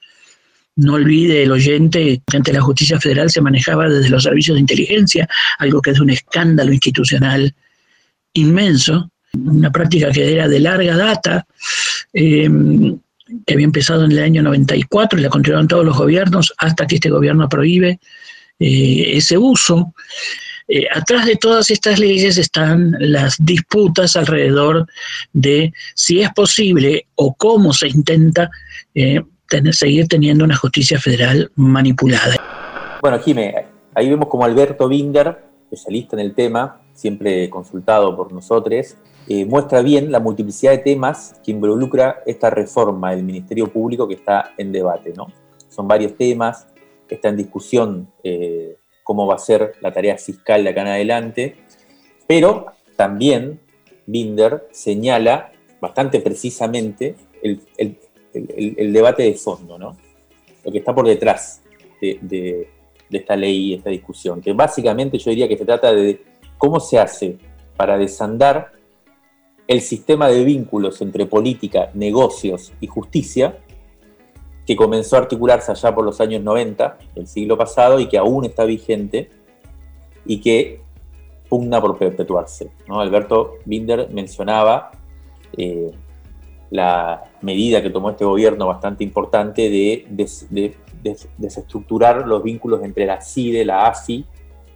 [0.76, 4.62] No olvide el oyente que ante la justicia federal se manejaba desde los servicios de
[4.62, 7.56] inteligencia, algo que es un escándalo institucional
[8.34, 9.10] inmenso
[9.46, 11.46] una práctica que era de larga data,
[12.14, 12.50] eh,
[13.46, 16.96] que había empezado en el año 94 y la continuaron todos los gobiernos hasta que
[16.96, 18.00] este gobierno prohíbe
[18.60, 19.94] eh, ese uso.
[20.68, 24.88] Eh, atrás de todas estas leyes están las disputas alrededor
[25.34, 28.50] de si es posible o cómo se intenta
[29.72, 32.36] seguir teniendo una justicia federal manipulada.
[33.02, 33.54] Bueno, Jimé,
[33.94, 38.96] ahí vemos como Alberto Binder, especialista en el tema, siempre consultado por nosotros,
[39.30, 44.14] eh, muestra bien la multiplicidad de temas que involucra esta reforma del Ministerio Público que
[44.14, 45.14] está en debate.
[45.16, 45.28] ¿no?
[45.68, 46.68] Son varios temas,
[47.10, 51.56] está en discusión eh, cómo va a ser la tarea fiscal de acá en adelante,
[52.26, 53.60] pero también
[54.06, 59.98] Binder señala bastante precisamente el, debate de fondo, ¿no?
[60.64, 61.62] lo que está por detrás
[62.02, 62.68] de,
[63.10, 66.22] de esta ley y esta discusión, que básicamente yo diría que se trata de
[66.58, 67.38] cómo se hace
[67.76, 68.77] para desandar
[69.68, 73.60] el sistema de vínculos entre política, negocios y justicia,
[74.66, 78.46] que comenzó a articularse allá por los años 90 del siglo pasado y que aún
[78.46, 79.30] está vigente
[80.26, 80.82] y que
[81.50, 82.70] pugna por perpetuarse.
[82.90, 84.92] Alberto Binder mencionaba
[85.56, 85.92] eh,
[86.70, 90.76] la medida que tomó este gobierno bastante importante de,
[91.38, 94.26] desestructurar los vínculos entre la CIDE, la AFI,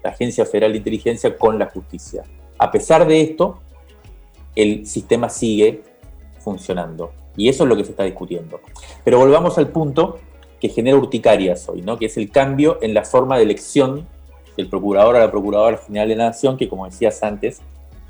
[0.03, 2.23] la Agencia Federal de Inteligencia, con la justicia.
[2.57, 3.59] A pesar de esto,
[4.55, 5.83] el sistema sigue
[6.39, 7.13] funcionando.
[7.37, 8.59] Y eso es lo que se está discutiendo.
[9.03, 10.19] Pero volvamos al punto
[10.59, 11.97] que genera urticarias hoy, ¿no?
[11.97, 14.07] que es el cambio en la forma de elección
[14.57, 17.61] del procurador a la procuradora general de la Nación, que como decías antes,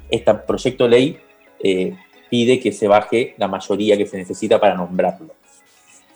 [0.09, 1.19] este proyecto de ley
[1.63, 1.95] eh,
[2.29, 5.33] pide que se baje la mayoría que se necesita para nombrarlo.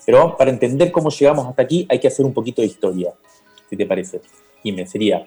[0.05, 3.13] Pero para entender cómo llegamos hasta aquí hay que hacer un poquito de historia,
[3.69, 4.21] si te parece.
[4.63, 5.25] Y me sería,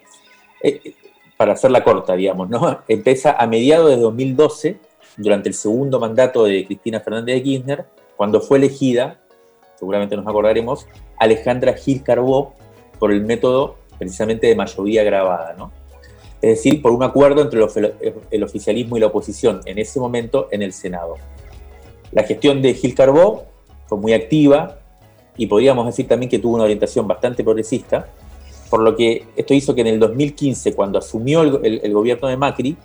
[0.63, 0.95] eh,
[1.37, 2.81] para hacerla corta, digamos, ¿no?
[2.89, 4.88] Empieza a mediados de 2012
[5.19, 7.85] durante el segundo mandato de Cristina Fernández de Kirchner,
[8.17, 9.21] cuando fue elegida,
[9.77, 10.87] seguramente nos acordaremos,
[11.19, 12.55] Alejandra Gil Carbó
[12.99, 15.73] por el método precisamente de mayoría grabada, ¿no?
[16.41, 17.61] Es decir, por un acuerdo entre
[18.31, 21.17] el oficialismo y la oposición en ese momento en el Senado.
[22.13, 23.47] La gestión de Gil Carbó
[23.87, 24.79] fue muy activa
[25.37, 28.09] y podríamos decir también que tuvo una orientación bastante progresista,
[28.71, 32.77] por lo que esto hizo que en el 2015, cuando asumió el, gobierno de Macri,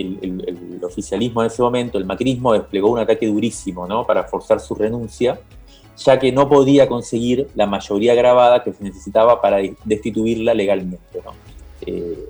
[0.00, 4.06] el, oficialismo en ese momento, el macrismo, desplegó un ataque durísimo ¿no?
[4.06, 5.40] para forzar su renuncia,
[5.96, 11.20] ya que no podía conseguir la mayoría grabada que se necesitaba para destituirla legalmente.
[11.86, 12.28] Eh,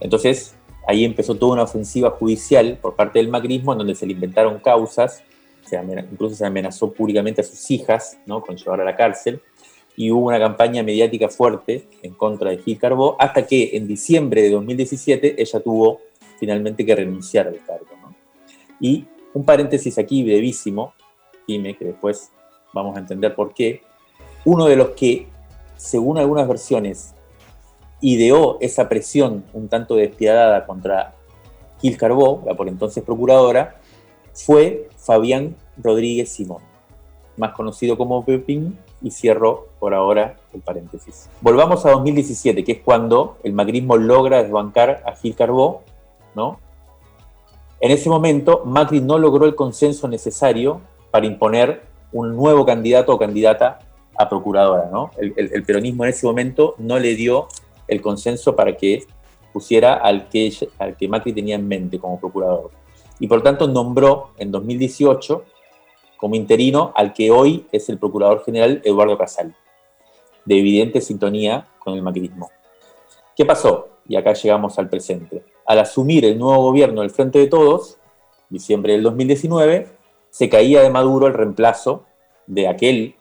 [0.00, 0.54] entonces,
[0.86, 4.58] ahí empezó toda una ofensiva judicial por parte del macrismo, en donde se le inventaron
[4.58, 5.22] causas,
[6.12, 8.40] incluso se amenazó públicamente a sus hijas ¿no?
[8.40, 9.40] con llevar a la cárcel,
[9.96, 14.42] y hubo una campaña mediática fuerte en contra de Gil Carbó, hasta que en diciembre
[14.42, 16.00] de 2017 ella tuvo
[16.38, 17.86] finalmente que renunciar al cargo.
[18.80, 20.94] Y un paréntesis aquí brevísimo,
[21.46, 22.30] dime que después
[22.72, 23.82] vamos a entender por qué,
[24.44, 25.28] uno de los que,
[25.76, 27.14] según algunas versiones,
[28.00, 31.14] ideó esa presión un tanto despiadada contra
[31.80, 33.80] Gil Carbó, la por entonces procuradora,
[34.32, 36.62] fue Fabián Rodríguez Simón,
[37.36, 41.28] más conocido como Pepín, y cierro por ahora el paréntesis.
[41.40, 45.82] Volvamos a 2017, que es cuando el macrismo logra desbancar a Gil Carbó,
[47.80, 53.18] En ese momento, Macri no logró el consenso necesario para imponer un nuevo candidato o
[53.18, 53.80] candidata
[54.16, 54.90] a procuradora.
[55.18, 57.48] El, peronismo en ese momento no le dio
[57.88, 59.04] el consenso para que
[59.52, 62.70] pusiera al que, al que Macri tenía en mente como procurador.
[63.18, 65.44] Y por tanto nombró en 2018
[66.16, 69.54] como interino al que hoy es el Procurador General Eduardo Casal,
[70.44, 72.50] de evidente sintonía con el macrismo.
[73.36, 73.88] ¿Qué pasó?
[74.08, 75.44] Y acá llegamos al presente.
[75.66, 77.98] Al asumir el nuevo gobierno del Frente de Todos,
[78.48, 79.88] diciembre del 2019,
[80.30, 82.04] se caía de Maduro el reemplazo
[82.46, 83.16] de aquel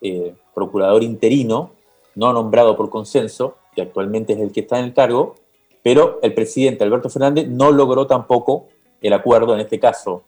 [0.00, 1.72] eh, procurador interino,
[2.14, 5.36] no nombrado por consenso, que actualmente es el que está en el cargo,
[5.82, 8.66] pero el presidente Alberto Fernández no logró tampoco
[9.00, 10.24] el acuerdo, en este caso,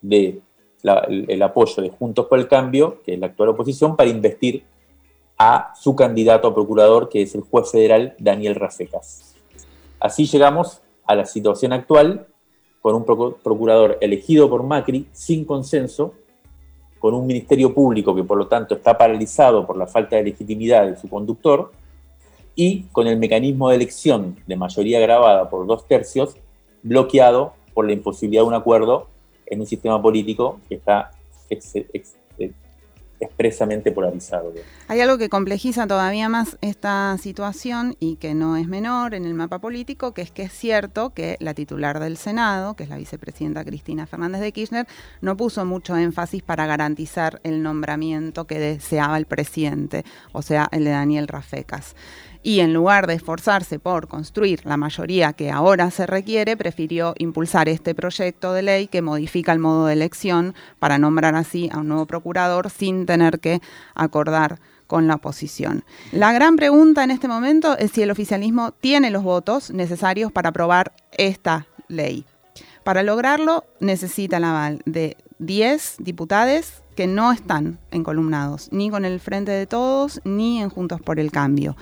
[0.00, 0.40] de
[0.82, 4.64] el, apoyo de Juntos por el Cambio, que es la actual oposición, para investir
[5.36, 9.34] a su candidato a procurador, que es el juez federal Daniel Rafecas.
[10.00, 10.80] Así llegamos
[11.12, 12.26] a la situación actual,
[12.80, 16.14] con un procurador elegido por Macri sin consenso,
[16.98, 20.86] con un ministerio público que por lo tanto está paralizado por la falta de legitimidad
[20.86, 21.72] de su conductor,
[22.54, 26.36] y con el mecanismo de elección de mayoría grabada por dos tercios
[26.82, 29.06] bloqueado por la imposibilidad de un acuerdo
[29.46, 31.12] en un sistema político que está
[33.22, 34.52] expresamente polarizado.
[34.88, 39.34] Hay algo que complejiza todavía más esta situación y que no es menor en el
[39.34, 42.96] mapa político, que es que es cierto que la titular del Senado, que es la
[42.96, 44.86] vicepresidenta Cristina Fernández de Kirchner,
[45.20, 50.84] no puso mucho énfasis para garantizar el nombramiento que deseaba el presidente, o sea, el
[50.84, 51.94] de Daniel Rafecas
[52.42, 57.68] y en lugar de esforzarse por construir la mayoría que ahora se requiere, prefirió impulsar
[57.68, 61.88] este proyecto de ley que modifica el modo de elección para nombrar así a un
[61.88, 63.60] nuevo procurador sin tener que
[63.94, 65.84] acordar con la oposición.
[66.10, 70.50] La gran pregunta en este momento es si el oficialismo tiene los votos necesarios para
[70.50, 72.26] aprobar esta ley.
[72.84, 79.20] Para lograrlo necesita el aval de 10 diputados que no están encolumnados, ni con el
[79.20, 81.76] Frente de Todos, ni en Juntos por el Cambio.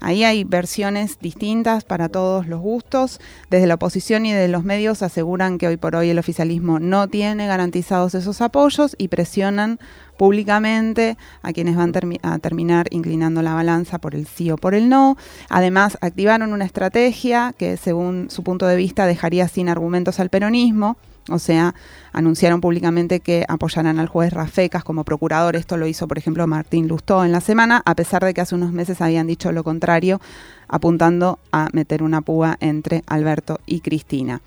[0.00, 3.20] Ahí hay versiones distintas para todos los gustos.
[3.50, 7.06] Desde la oposición y de los medios aseguran que hoy por hoy el oficialismo no
[7.06, 9.78] tiene garantizados esos apoyos y presionan
[10.16, 14.88] públicamente a quienes van a terminar inclinando la balanza por el sí o por el
[14.88, 15.16] no.
[15.48, 20.96] Además, activaron una estrategia que, según su punto de vista, dejaría sin argumentos al peronismo
[21.28, 21.74] o sea,
[22.12, 25.56] anunciaron públicamente que apoyarán al juez Rafecas como procurador.
[25.56, 28.54] Esto lo hizo, por ejemplo, Martín Lustó en la semana, a pesar de que hace
[28.54, 30.20] unos meses habían dicho lo contrario,
[30.68, 34.40] apuntando a meter una púa entre Alberto y Cristina.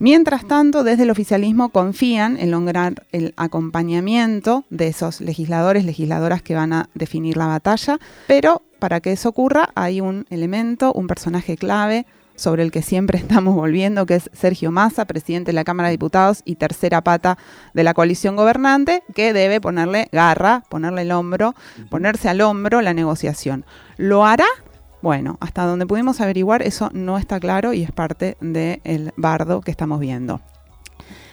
[0.00, 6.54] Mientras tanto, desde el oficialismo confían en lograr el acompañamiento de esos legisladores, legisladoras que
[6.54, 11.58] van a definir la batalla, pero para que eso ocurra hay un elemento, un personaje
[11.58, 12.06] clave,
[12.40, 15.92] sobre el que siempre estamos volviendo, que es Sergio Massa, presidente de la Cámara de
[15.92, 17.38] Diputados y tercera pata
[17.74, 21.54] de la coalición gobernante, que debe ponerle garra, ponerle el hombro,
[21.90, 23.64] ponerse al hombro la negociación.
[23.96, 24.46] ¿Lo hará?
[25.02, 29.70] Bueno, hasta donde pudimos averiguar, eso no está claro y es parte del bardo que
[29.70, 30.40] estamos viendo.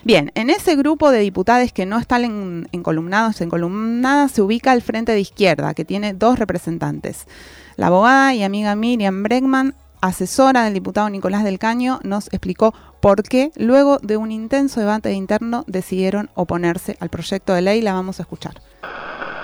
[0.04, 5.12] Bien, en ese grupo de diputados que no están en, encolumnados, se ubica el Frente
[5.12, 7.26] de Izquierda, que tiene dos representantes.
[7.76, 13.22] La abogada y amiga Miriam Bregman asesora del diputado Nicolás del Caño, nos explicó por
[13.22, 17.82] qué, luego de un intenso debate interno, decidieron oponerse al proyecto de ley.
[17.82, 18.60] La vamos a escuchar.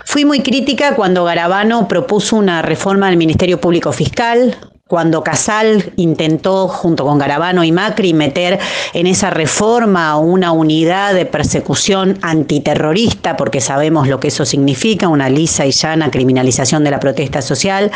[0.04, 6.68] Fui muy crítica cuando Garabano propuso una reforma del Ministerio Público Fiscal, cuando Casal intentó,
[6.68, 8.60] junto con Garabano y Macri, meter
[8.92, 15.30] en esa reforma una unidad de persecución antiterrorista, porque sabemos lo que eso significa, una
[15.30, 17.90] lisa y llana criminalización de la protesta social,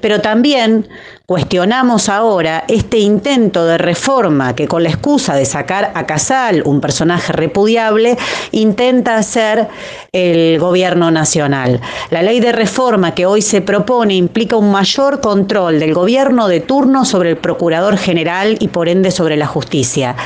[0.00, 0.88] pero también
[1.26, 6.82] Cuestionamos ahora este intento de reforma que con la excusa de sacar a Casal, un
[6.82, 8.18] personaje repudiable,
[8.52, 9.68] intenta hacer
[10.12, 11.80] el gobierno nacional.
[12.10, 16.60] La ley de reforma que hoy se propone implica un mayor control del gobierno de
[16.60, 20.16] turno sobre el procurador general y por ende sobre la justicia.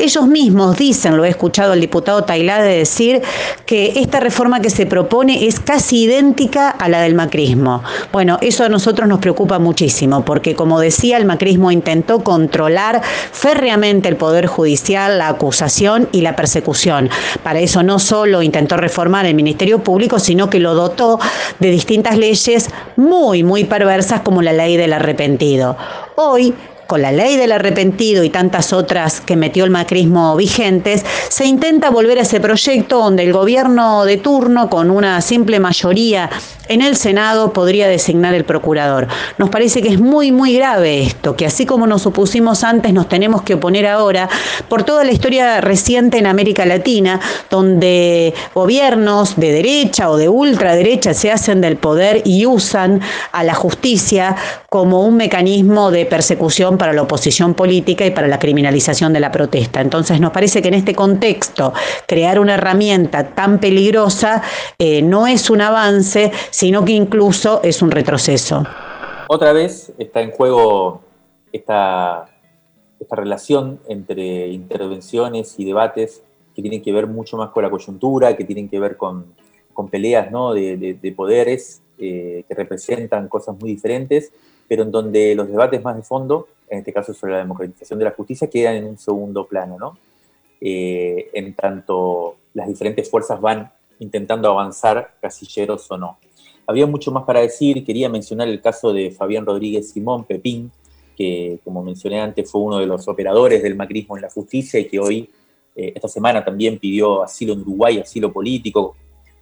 [0.00, 3.22] Ellos mismos dicen, lo he escuchado al diputado Tailade decir,
[3.64, 7.84] que esta reforma que se propone es casi idéntica a la del macrismo.
[8.12, 14.08] Bueno, eso a nosotros nos preocupa muchísimo porque como decía, el macrismo intentó controlar férreamente
[14.08, 17.10] el Poder Judicial, la acusación y la persecución.
[17.42, 21.18] Para eso no solo intentó reformar el Ministerio Público, sino que lo dotó
[21.58, 25.76] de distintas leyes muy, muy perversas como la ley del arrepentido.
[26.16, 26.54] Hoy
[26.88, 31.90] con la ley del arrepentido y tantas otras que metió el macrismo vigentes, se intenta
[31.90, 36.30] volver a ese proyecto donde el gobierno de turno, con una simple mayoría
[36.68, 39.06] en el Senado, podría designar el procurador.
[39.36, 43.06] Nos parece que es muy, muy grave esto, que así como nos opusimos antes, nos
[43.06, 44.28] tenemos que oponer ahora
[44.70, 47.20] por toda la historia reciente en América Latina,
[47.50, 53.54] donde gobiernos de derecha o de ultraderecha se hacen del poder y usan a la
[53.54, 54.36] justicia
[54.70, 59.30] como un mecanismo de persecución para la oposición política y para la criminalización de la
[59.30, 59.80] protesta.
[59.80, 61.72] Entonces nos parece que en este contexto
[62.06, 64.42] crear una herramienta tan peligrosa
[64.78, 68.64] eh, no es un avance, sino que incluso es un retroceso.
[69.28, 71.02] Otra vez está en juego
[71.52, 72.30] esta,
[73.10, 76.22] relación entre intervenciones y debates
[76.54, 79.26] que tienen que ver mucho más con la coyuntura, que tienen que ver con,
[79.90, 80.54] peleas ¿no?
[80.54, 84.32] de, poderes eh, que representan cosas muy diferentes,
[84.68, 88.04] pero en donde los debates más de fondo en este caso sobre la democratización de
[88.04, 89.98] la justicia, quedan en un segundo plano, ¿no?
[90.60, 96.18] Eh, en tanto las diferentes fuerzas van intentando avanzar, casilleros o no.
[96.66, 100.70] Había mucho más para decir, quería mencionar el caso de Fabián Rodríguez Simón Pepín,
[101.16, 104.86] que como mencioné antes fue uno de los operadores del macrismo en la justicia y
[104.86, 105.30] que hoy,
[105.74, 108.96] eh, esta semana también pidió asilo en Uruguay, asilo político,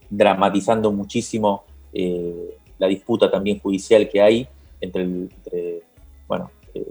[0.08, 4.48] dramatizando muchísimo eh, la disputa también judicial que hay
[4.80, 5.82] entre, entre
[6.26, 6.50] bueno,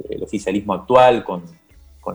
[0.10, 1.44] el oficialismo actual, con,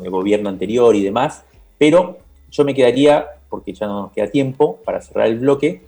[0.03, 1.45] el gobierno anterior y demás,
[1.77, 5.83] pero yo me quedaría, porque ya no nos queda tiempo para cerrar el bloque,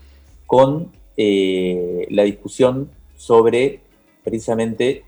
[0.44, 3.78] con eh, la discusión sobre
[4.24, 5.04] precisamente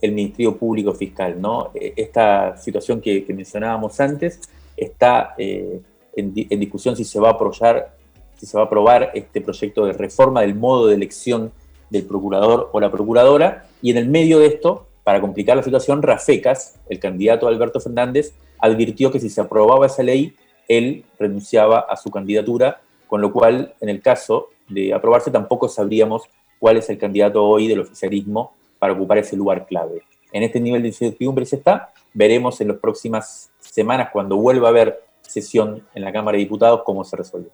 [0.00, 1.40] el Ministerio Público Fiscal.
[1.40, 1.70] ¿no?
[1.74, 4.40] Eh, esta situación que, mencionábamos antes
[4.76, 5.80] está eh,
[6.16, 7.94] en, en, discusión si se va a aprobar,
[8.36, 11.52] si se va a aprobar este proyecto de reforma del modo de elección
[11.92, 16.02] del procurador o la procuradora, y en el medio de esto para complicar la situación,
[16.02, 20.34] Rafecas, el candidato Alberto Fernández, advirtió que si se aprobaba esa ley,
[20.68, 26.22] él renunciaba a su candidatura, con lo cual, en el caso de aprobarse, tampoco sabríamos
[26.58, 30.02] cuál es el candidato hoy del oficialismo para ocupar ese lugar clave.
[30.32, 34.70] En este nivel de incertidumbre se está, veremos en las próximas semanas, cuando vuelva a
[34.70, 37.50] haber sesión en la Cámara de Diputados, cómo se resuelve.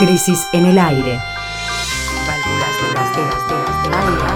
[0.00, 1.20] Crisis en el aire.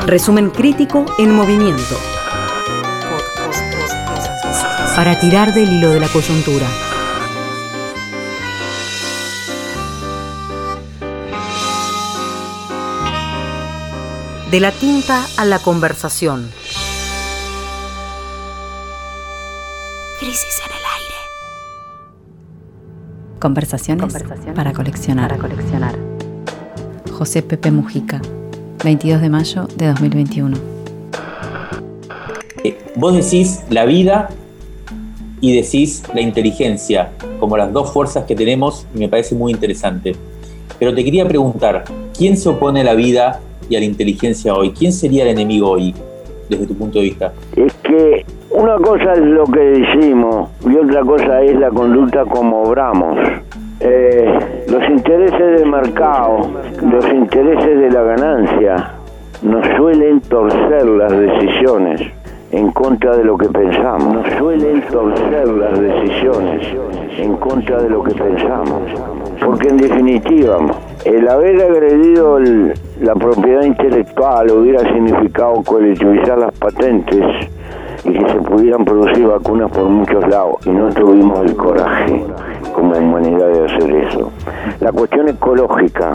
[0.05, 1.99] Resumen crítico en movimiento.
[4.95, 6.67] Para tirar del hilo de la coyuntura.
[14.51, 16.53] De la tinta a la conversación.
[20.21, 20.84] Crisis en el
[23.45, 24.11] Conversaciones,
[24.55, 25.37] Para, coleccionar.
[25.37, 25.95] coleccionar.
[27.13, 28.23] José Pepe Mujica,
[28.83, 30.57] 22 de mayo de 2021.
[32.65, 34.31] Eh, vos decís la vida
[35.43, 40.17] y decís la inteligencia como las dos fuerzas que tenemos y me parece muy interesante.
[40.79, 41.85] Pero te quería preguntar,
[42.17, 44.71] ¿quién se opone a la vida y a la inteligencia hoy?
[44.71, 45.95] ¿Quién sería el enemigo hoy,
[46.49, 47.35] desde tu punto de vista?
[47.57, 48.25] Es que
[48.55, 53.19] una cosa es lo que decimos y otra cosa es la conducta como obramos.
[53.81, 56.51] Eh, los intereses del mercado,
[56.81, 58.93] los intereses de la ganancia,
[59.43, 62.01] nos suelen torcer las decisiones
[62.53, 64.15] en contra de lo que pensamos.
[64.15, 66.69] Nos suelen torcer las decisiones
[67.19, 68.83] en contra de lo que pensamos.
[69.45, 70.59] Porque en definitiva,
[71.05, 77.25] el haber agredido la propiedad intelectual hubiera significado colectivizar las patentes
[78.05, 82.25] y que se pudieran producir vacunas por muchos lados y no tuvimos el coraje
[82.75, 84.31] como humanidad de hacer eso.
[84.81, 86.13] La cuestión ecológica,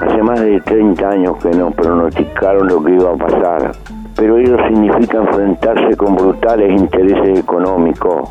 [0.00, 3.72] hace más de 30 años que nos pronosticaron lo que iba a pasar,
[4.14, 8.30] pero ello significa enfrentarse con brutales intereses económicos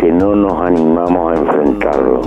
[0.00, 2.20] que no nos animamos a enfrentarlo.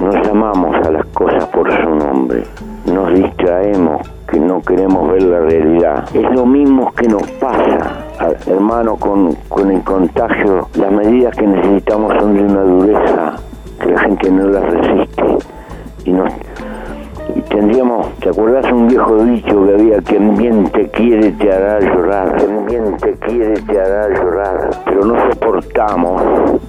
[0.00, 2.44] Nos llamamos a las cosas por su nombre,
[2.92, 6.04] nos distraemos que no queremos ver la realidad.
[6.14, 8.05] Es lo mismo que nos pasa,
[8.46, 10.68] hermano, con, con el contagio.
[10.74, 13.36] Las medidas que necesitamos son de una dureza
[13.80, 15.22] que la gente no las resiste.
[16.04, 16.32] Y, nos,
[17.34, 21.80] y tendríamos, ¿te acordás un viejo dicho que había que bien te quiere te hará
[21.80, 22.36] llorar?
[22.36, 24.70] Quien bien te quiere te hará llorar.
[24.84, 26.22] Pero no soportamos,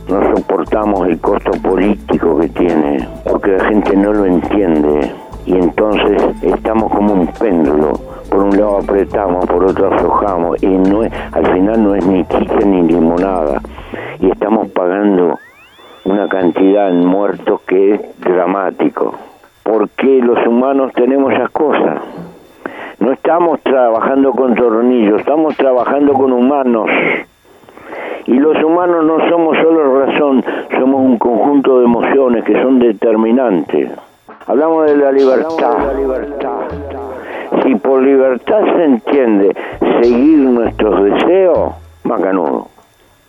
[0.10, 5.12] no soportamos el costo político que tiene, porque la gente no lo entiende
[5.48, 7.94] y entonces estamos como un péndulo.
[8.30, 12.26] Por un lado apretamos, por otro aflojamos y no es, al final no es ni
[12.26, 13.62] chicha ni limonada.
[14.20, 15.40] Y estamos pagando
[16.04, 19.16] una cantidad en muertos que es dramático.
[19.64, 22.02] ¿Por qué los humanos tenemos esas cosas?
[23.00, 26.90] No estamos trabajando con tornillos, estamos trabajando con humanos.
[28.26, 30.44] Y los humanos no somos solo razón,
[30.78, 33.92] somos un conjunto de emociones que son determinantes.
[34.48, 35.78] Hablamos de la libertad.
[37.64, 39.54] Si por libertad se entiende
[40.02, 41.74] seguir nuestros deseos,
[42.06, 42.70] macanudo,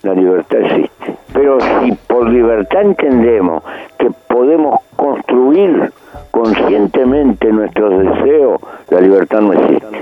[0.03, 1.17] la libertad existe.
[1.33, 3.63] Pero si por libertad entendemos
[3.97, 5.91] que podemos construir
[6.31, 9.99] conscientemente nuestros deseos, la libertad no existe.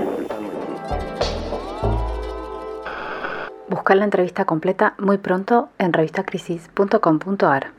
[3.68, 7.77] Buscar la entrevista completa muy pronto en revistacrisis.com.ar.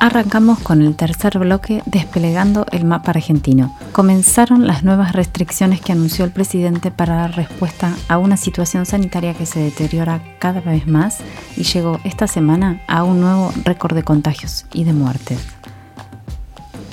[0.00, 3.76] Arrancamos con el tercer bloque desplegando el mapa argentino.
[3.90, 9.34] Comenzaron las nuevas restricciones que anunció el presidente para dar respuesta a una situación sanitaria
[9.34, 11.18] que se deteriora cada vez más
[11.56, 15.40] y llegó esta semana a un nuevo récord de contagios y de muertes.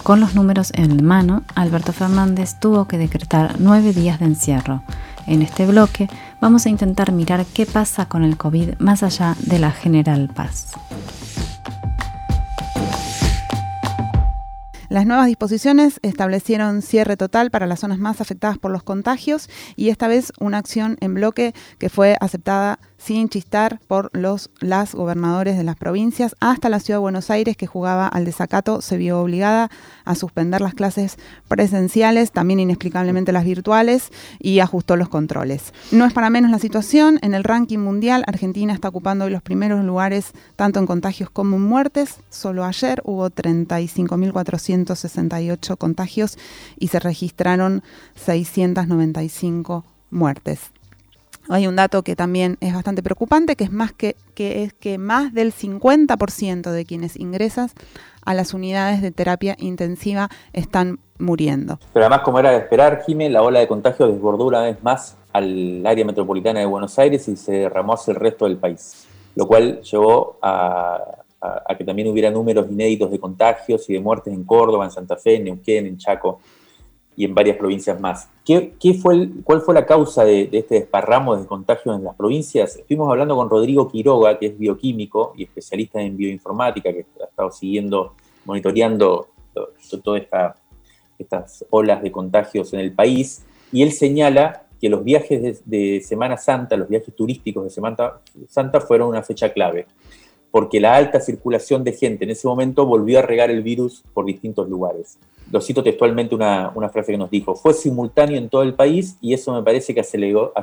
[0.01, 4.82] Con los números en mano, Alberto Fernández tuvo que decretar nueve días de encierro.
[5.28, 6.10] En este bloque
[6.41, 10.74] vamos a intentar mirar qué pasa con el COVID más allá de la general paz.
[14.95, 19.89] Las nuevas disposiciones establecieron cierre total para las zonas más afectadas por los contagios y
[19.89, 25.58] esta vez una acción en bloque que fue aceptada sin chistar por los las gobernadores
[25.58, 29.22] de las provincias, hasta la ciudad de Buenos Aires, que jugaba al desacato, se vio
[29.22, 29.70] obligada
[30.06, 35.72] a suspender las clases presenciales, también inexplicablemente las virtuales, y ajustó los controles.
[35.91, 39.86] No es para menos la situación, en el ranking mundial Argentina está ocupando los primeros
[39.86, 42.16] lugares tanto en contagios como en muertes.
[42.32, 46.39] Solo ayer hubo 35.468 contagios
[46.80, 47.84] y se registraron
[48.16, 50.72] 695 muertes.
[51.49, 54.97] Hay un dato que también es bastante preocupante, que es más que, que es que
[54.97, 57.69] más del 50% de quienes ingresan
[58.25, 61.79] a las unidades de terapia intensiva están muriendo.
[61.93, 65.15] Pero además, como era de esperar, Jimé, la ola de contagio desbordó una vez más
[65.33, 69.47] al área metropolitana de Buenos Aires y se derramó hacia el resto del país, lo
[69.47, 70.99] cual llevó a,
[71.41, 75.15] a que también hubiera números inéditos de contagios y de muertes en Córdoba, en Santa
[75.17, 76.39] Fe, en Neuquén, en Chaco
[77.16, 78.30] y en varias provincias más.
[78.43, 82.76] ¿Qué, fue ¿Cuál fue la causa de, este desparramo de contagios en las provincias?
[82.76, 87.51] Estuvimos hablando con Rodrigo Quiroga, que es bioquímico y especialista en bioinformática, que ha estado
[87.51, 88.13] siguiendo,
[88.45, 89.30] monitoreando
[90.03, 90.24] todas
[91.18, 96.38] estas olas de contagios en el país, y él señala que los viajes de, Semana
[96.38, 98.13] Santa, los viajes turísticos de Semana
[98.47, 99.88] Santa fueron una fecha clave,
[100.56, 104.24] porque la alta circulación de gente en ese momento volvió a regar el virus por
[104.24, 105.20] distintos lugares
[105.51, 109.34] lo cito textualmente una, frase que nos dijo, fue simultáneo en todo el país y
[109.34, 110.53] eso me parece que aceleró,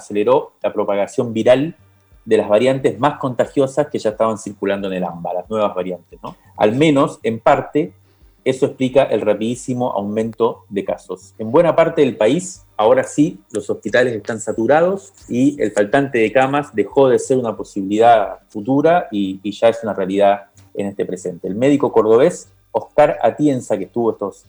[0.63, 1.77] la propagación viral
[2.25, 6.19] de las variantes más contagiosas que ya estaban circulando en el AMBA, las nuevas variantes.
[6.23, 6.37] ¿no?
[6.57, 7.93] Al menos, en parte,
[8.45, 11.35] eso explica el rapidísimo aumento de casos.
[11.39, 16.33] En buena parte del país, ahora sí, los hospitales están saturados y el faltante de
[16.33, 21.47] camas dejó de ser una posibilidad futura y, ya es una realidad en este presente.
[21.47, 24.47] El médico cordobés Oscar Atienza, que estuvo estos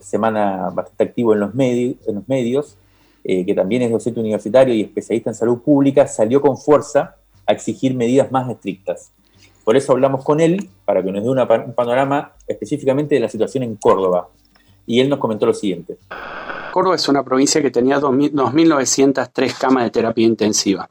[0.00, 2.76] semana bastante activo en los, medios, en los medios,
[3.24, 7.16] eh, que también es docente universitario y especialista en salud pública, salió con fuerza
[7.46, 9.12] a exigir medidas más estrictas.
[9.64, 13.62] Por eso hablamos con él, para que nos dé un panorama específicamente de la situación
[13.64, 14.28] en Córdoba.
[14.86, 15.96] Y él nos comentó lo siguiente.
[16.72, 20.88] Córdoba es una provincia que tenía 2.903 camas de terapia intensiva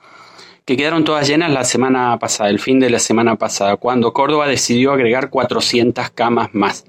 [0.66, 4.48] que quedaron todas llenas la semana pasada, el fin de la semana pasada, cuando Córdoba
[4.48, 6.86] decidió agregar 400 camas más.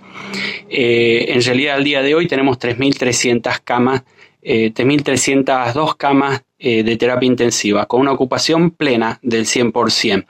[0.69, 4.03] Eh, en realidad, al día de hoy tenemos 3.300 camas
[4.43, 10.27] 3.302 camas de terapia intensiva, con una ocupación plena del 100%.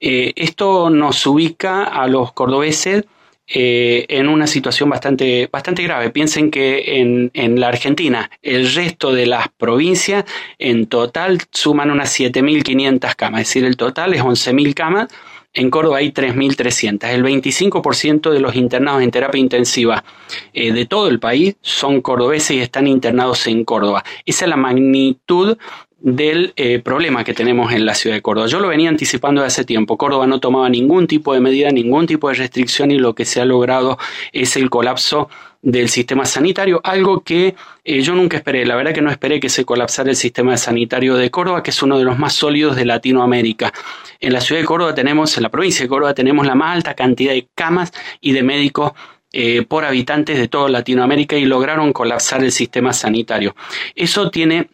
[0.00, 3.04] esto nos ubica a los cordobeses
[3.50, 6.10] eh, en una situación bastante, bastante grave.
[6.10, 10.26] Piensen que en, en, la Argentina el resto de las provincias
[10.58, 15.08] en total suman unas 7.500 camas, es decir, el total es 11.000 camas.
[15.54, 17.08] En Córdoba hay 3.300.
[17.08, 20.04] El 25% de los internados en terapia intensiva
[20.52, 24.04] eh, de todo el país son cordobeses y están internados en Córdoba.
[24.24, 25.56] Esa es la magnitud
[26.00, 28.46] del eh, problema que tenemos en la ciudad de Córdoba.
[28.46, 29.96] Yo lo venía anticipando de hace tiempo.
[29.96, 33.40] Córdoba no tomaba ningún tipo de medida, ningún tipo de restricción y lo que se
[33.40, 33.98] ha logrado
[34.32, 35.28] es el colapso
[35.60, 38.64] del sistema sanitario, algo que eh, yo nunca esperé.
[38.64, 41.82] La verdad que no esperé que se colapsara el sistema sanitario de Córdoba, que es
[41.82, 43.72] uno de los más sólidos de Latinoamérica.
[44.20, 46.94] En la ciudad de Córdoba tenemos, en la provincia de Córdoba tenemos la más alta
[46.94, 48.92] cantidad de camas y de médicos
[49.32, 53.54] eh, por habitantes de toda Latinoamérica y lograron colapsar el sistema sanitario.
[53.94, 54.70] Eso tiene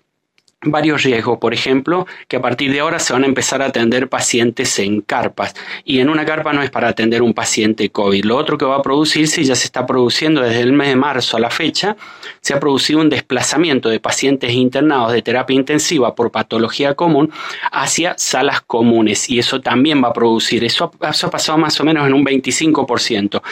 [0.67, 4.09] varios riesgos, por ejemplo, que a partir de ahora se van a empezar a atender
[4.09, 5.55] pacientes en carpas
[5.85, 8.25] y en una carpa no es para atender un paciente COVID.
[8.25, 10.97] Lo otro que va a producirse y ya se está produciendo desde el mes de
[10.97, 11.97] marzo a la fecha,
[12.41, 17.31] se ha producido un desplazamiento de pacientes internados de terapia intensiva por patología común
[17.73, 22.07] hacia salas comunes y eso también va a producir, eso, ha pasado más o menos
[22.07, 23.43] en un 25%,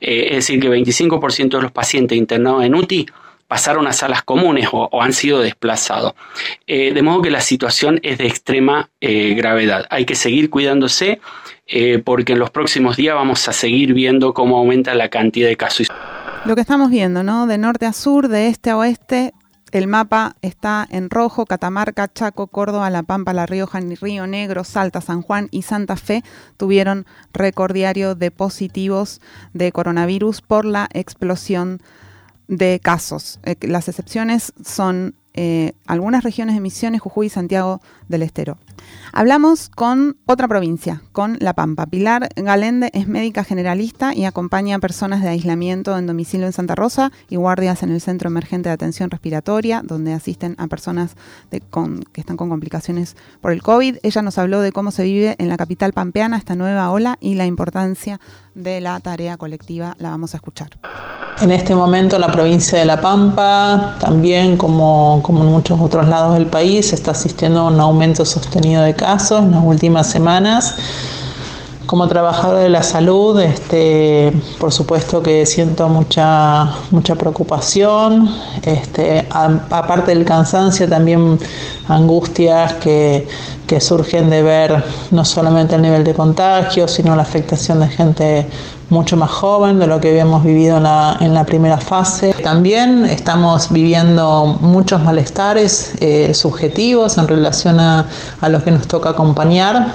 [0.00, 3.06] eh, es decir, que 25% de los pacientes internados en UTI
[3.52, 6.14] pasaron a salas comunes o, han sido desplazados.
[6.66, 9.84] Eh, de modo que la situación es de extrema eh, gravedad.
[9.90, 11.20] Hay que seguir cuidándose
[11.66, 15.58] eh, porque en los próximos días vamos a seguir viendo cómo aumenta la cantidad de
[15.58, 15.88] casos.
[16.46, 17.46] Lo que estamos viendo, ¿no?
[17.46, 19.34] De norte a sur, de este a oeste,
[19.70, 25.02] el mapa está en rojo, Catamarca, Chaco, Córdoba, La Pampa, La Rioja, Río Negro, Salta,
[25.02, 26.22] San Juan y Santa Fe
[26.56, 29.20] tuvieron récord de positivos
[29.52, 31.82] de coronavirus por la explosión
[32.52, 33.40] de casos.
[33.44, 37.80] Eh, las excepciones son eh, algunas regiones de Misiones, Jujuy y Santiago
[38.12, 38.58] del Estero.
[39.12, 41.86] Hablamos con otra provincia, con La Pampa.
[41.86, 46.76] Pilar Galende es médica generalista y acompaña a personas de aislamiento en domicilio en Santa
[46.76, 51.16] Rosa y guardias en el Centro Emergente de Atención Respiratoria, donde asisten a personas
[51.50, 53.96] que están con complicaciones por el COVID.
[54.02, 57.34] Ella nos habló de cómo se vive en la capital pampeana esta nueva ola y
[57.34, 58.20] la importancia
[58.54, 59.96] de la tarea colectiva.
[59.98, 60.78] La vamos a escuchar.
[61.40, 66.34] En este momento la provincia de La Pampa, también como, como en muchos otros lados
[66.34, 70.74] del país, está asistiendo a un aumento sostenido de casos en las últimas semanas.
[71.86, 78.30] Como trabajador de la salud, este, por supuesto que siento mucha, mucha preocupación,
[78.62, 81.38] este, aparte del cansancio, también
[81.88, 83.28] angustias que,
[83.66, 88.46] que surgen de ver no solamente el nivel de contagio, sino la afectación de gente
[88.92, 92.34] mucho más joven de lo que habíamos vivido en la, en la primera fase.
[92.42, 98.06] También estamos viviendo muchos malestares eh, subjetivos en relación a,
[98.40, 99.94] a los que nos toca acompañar.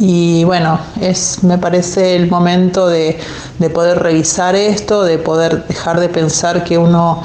[0.00, 3.18] Y bueno, es, me parece el momento de,
[3.58, 7.22] de poder revisar esto, de poder dejar de pensar que uno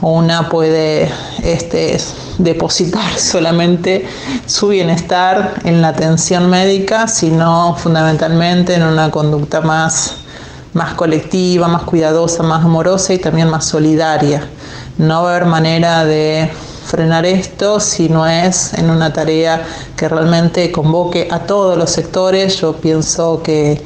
[0.00, 1.10] o una puede
[1.42, 1.98] este,
[2.38, 4.06] depositar solamente
[4.46, 10.25] su bienestar en la atención médica, sino fundamentalmente en una conducta más
[10.76, 14.46] más colectiva, más cuidadosa, más amorosa y también más solidaria.
[14.98, 16.50] No va a haber manera de
[16.84, 19.66] frenar esto si no es en una tarea
[19.96, 22.60] que realmente convoque a todos los sectores.
[22.60, 23.82] Yo pienso que,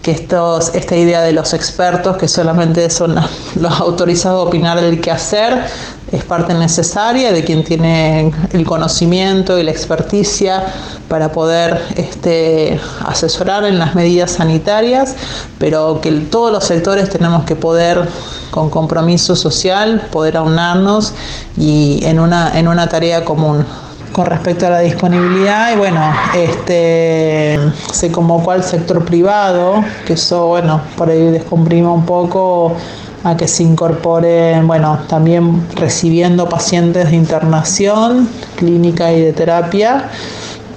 [0.00, 3.14] que estos, esta idea de los expertos, que solamente son
[3.56, 5.66] los autorizados a opinar del qué hacer,
[6.12, 10.62] es parte necesaria de quien tiene el conocimiento y la experticia
[11.08, 15.16] para poder este, asesorar en las medidas sanitarias,
[15.58, 18.06] pero que todos los sectores tenemos que poder,
[18.50, 21.14] con compromiso social, poder aunarnos
[21.56, 23.64] y en una, en una tarea común.
[24.12, 27.58] Con respecto a la disponibilidad y bueno, este
[27.90, 32.76] se convocó al sector privado, que eso bueno, por ahí descomprima un poco
[33.24, 40.10] a que se incorporen, bueno, también recibiendo pacientes de internación clínica y de terapia.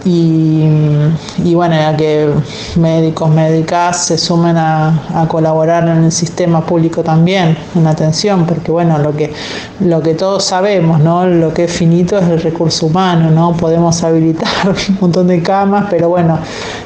[0.07, 2.29] Y, bueno, a que
[2.75, 8.99] médicos, médicas se sumen a, colaborar en el sistema público también, en atención, porque bueno,
[8.99, 9.33] lo que,
[9.79, 11.25] lo que todos sabemos, ¿no?
[11.25, 13.53] Lo que es finito es el recurso humano, ¿no?
[13.57, 14.47] Podemos habilitar
[14.89, 16.37] un montón de camas, pero bueno,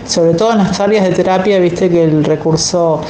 [0.07, 3.01] sobre todo en las áreas de terapia, viste que el recurso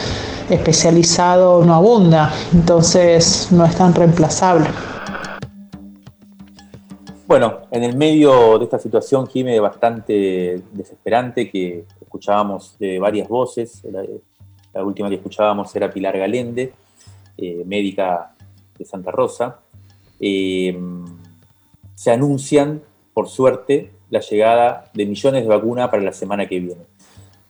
[0.50, 4.68] especializado no abunda, entonces no es tan reemplazable.
[7.28, 13.84] Bueno, en el medio de esta situación, Jimé, bastante desesperante, que escuchábamos de varias voces,
[14.74, 16.74] la, última que escuchábamos era Pilar Galende,
[17.38, 18.34] eh, médica
[18.78, 19.60] de Santa Rosa,
[20.20, 20.76] eh,
[21.94, 22.82] se anuncian,
[23.14, 26.82] por suerte, la llegada de millones de vacunas para la semana que viene.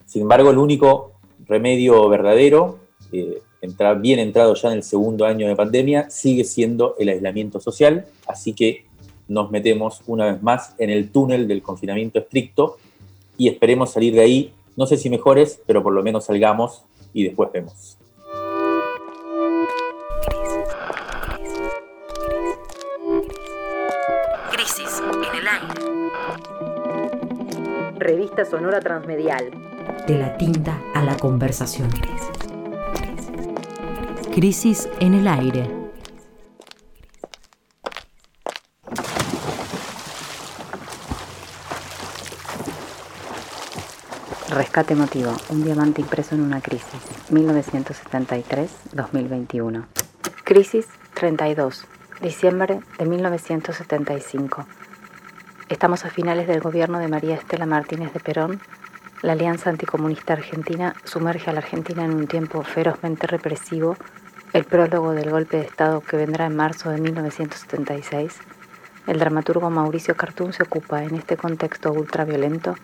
[0.06, 1.14] Sin embargo, el único
[1.46, 2.80] remedio verdadero,
[3.12, 3.42] eh,
[3.98, 8.54] bien entrado ya en el segundo año de pandemia, sigue siendo el aislamiento social, así
[8.54, 8.86] que
[9.28, 12.78] nos metemos una vez más en el túnel del confinamiento estricto
[13.38, 16.84] y esperemos salir de ahí, no sé si mejores, pero por lo menos salgamos
[17.14, 17.98] y después vemos.
[28.10, 29.52] Revista Sonora Transmedial.
[30.08, 31.90] De la tinta a la conversación.
[34.40, 35.70] Crisis en el aire.
[44.48, 49.84] Rescate emotivo, un diamante impreso en una crisis, 1973-2021.
[50.46, 51.86] Crisis 32,
[52.22, 54.66] diciembre de 1975.
[55.68, 58.62] Estamos a finales del gobierno de María Estela Martínez de Perón.
[59.22, 63.98] La Alianza Anticomunista Argentina sumerge a la Argentina en un tiempo ferozmente represivo.
[64.52, 68.34] El prólogo del golpe de Estado que vendrá en marzo de 1976.
[69.06, 72.76] El dramaturgo Mauricio Cartún se ocupa, en este contexto ultraviolento,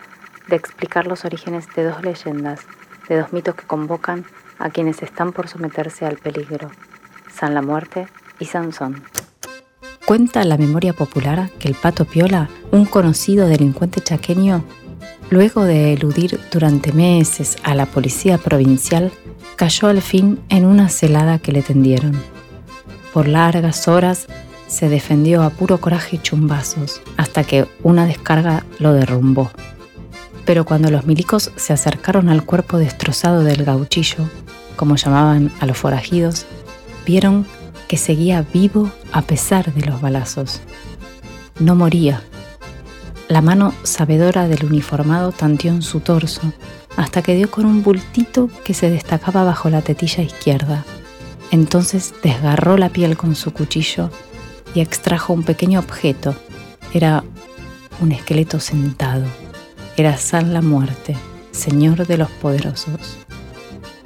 [0.47, 2.61] de explicar los orígenes de dos leyendas,
[3.09, 4.25] de dos mitos que convocan
[4.59, 6.69] a quienes están por someterse al peligro,
[7.33, 8.07] San la Muerte
[8.39, 9.03] y Sansón.
[10.05, 14.63] Cuenta la memoria popular que el Pato Piola, un conocido delincuente chaqueño,
[15.31, 19.11] luego de eludir durante meses a la policía provincial,
[19.55, 22.13] cayó al fin en una celada que le tendieron.
[23.13, 24.27] Por largas horas
[24.67, 29.51] se defendió a puro coraje y chumbazos, hasta que una descarga lo derrumbó.
[30.45, 34.29] Pero cuando los milicos se acercaron al cuerpo destrozado del gauchillo,
[34.75, 36.45] como llamaban a los forajidos,
[37.05, 37.45] vieron
[37.87, 40.61] que seguía vivo a pesar de los balazos.
[41.59, 42.21] No moría.
[43.27, 46.41] La mano sabedora del uniformado tanteó en su torso
[46.97, 50.85] hasta que dio con un bultito que se destacaba bajo la tetilla izquierda.
[51.51, 54.09] Entonces desgarró la piel con su cuchillo
[54.73, 56.35] y extrajo un pequeño objeto.
[56.93, 57.23] Era
[58.01, 59.25] un esqueleto sentado.
[59.97, 61.15] Era San la Muerte,
[61.51, 63.17] Señor de los Poderosos.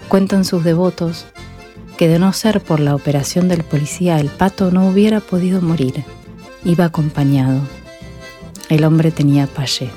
[0.07, 1.25] Cuentan sus devotos
[1.97, 6.03] que de no ser por la operación del policía el pato no hubiera podido morir.
[6.63, 7.59] Iba acompañado.
[8.69, 9.89] El hombre tenía payé.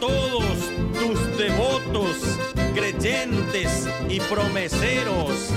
[0.00, 0.58] Todos
[0.98, 2.16] tus devotos,
[2.74, 5.50] creyentes y promeseros,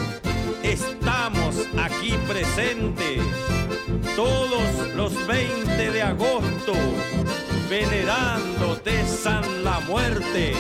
[0.64, 3.22] estamos aquí presentes
[4.16, 6.74] todos los 20 de agosto,
[7.70, 10.54] venerándote San la Muerte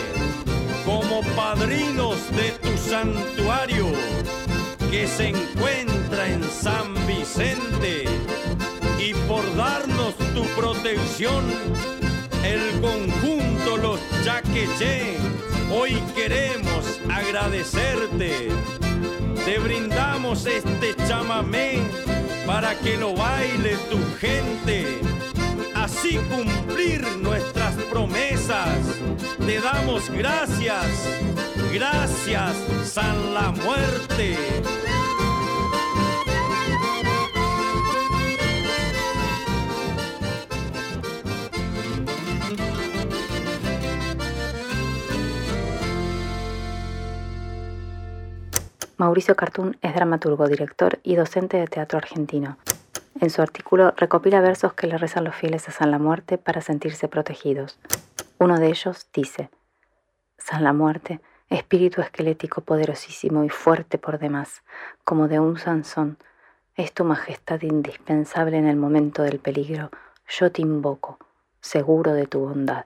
[0.85, 3.87] como padrinos de tu santuario
[4.91, 8.05] que se encuentra en San Vicente.
[8.99, 11.43] Y por darnos tu protección
[12.53, 15.17] el conjunto Los Chaqueché
[15.71, 18.49] hoy queremos agradecerte
[19.45, 21.79] te brindamos este chamamé
[22.45, 24.99] para que lo baile tu gente
[25.87, 28.77] así cumplir nuestras promesas.
[29.45, 30.85] Te damos gracias,
[31.73, 34.37] gracias San la Muerte.
[48.97, 52.57] Mauricio Cartún es dramaturgo, director y docente de teatro argentino.
[53.21, 56.61] En su artículo recopila versos que le rezan los fieles a San la Muerte para
[56.61, 57.79] sentirse protegidos.
[58.39, 59.51] Uno de ellos dice,
[60.39, 64.63] San la Muerte, espíritu esquelético poderosísimo y fuerte por demás,
[65.03, 66.17] como de un Sansón,
[66.75, 69.91] es tu majestad indispensable en el momento del peligro.
[70.27, 71.19] Yo te invoco,
[71.61, 72.85] seguro de tu bondad.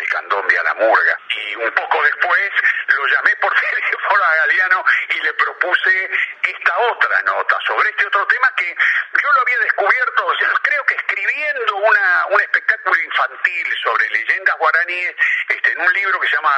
[0.11, 1.17] Candombe a la Murga.
[1.29, 2.51] Y un poco después
[2.87, 6.09] lo llamé por teléfono a Galeano y le propuse
[6.43, 8.75] esta otra nota sobre este otro tema que
[9.21, 10.33] yo lo había descubierto,
[10.63, 15.15] creo que escribiendo una, un espectáculo infantil sobre leyendas guaraníes,
[15.47, 16.51] este, en un libro que se llama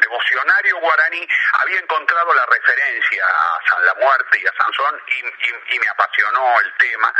[0.00, 1.28] Devocionario Guaraní,
[1.60, 6.60] había encontrado la referencia a San la Muerte y a Sansón y, y me apasionó
[6.60, 7.14] el tema.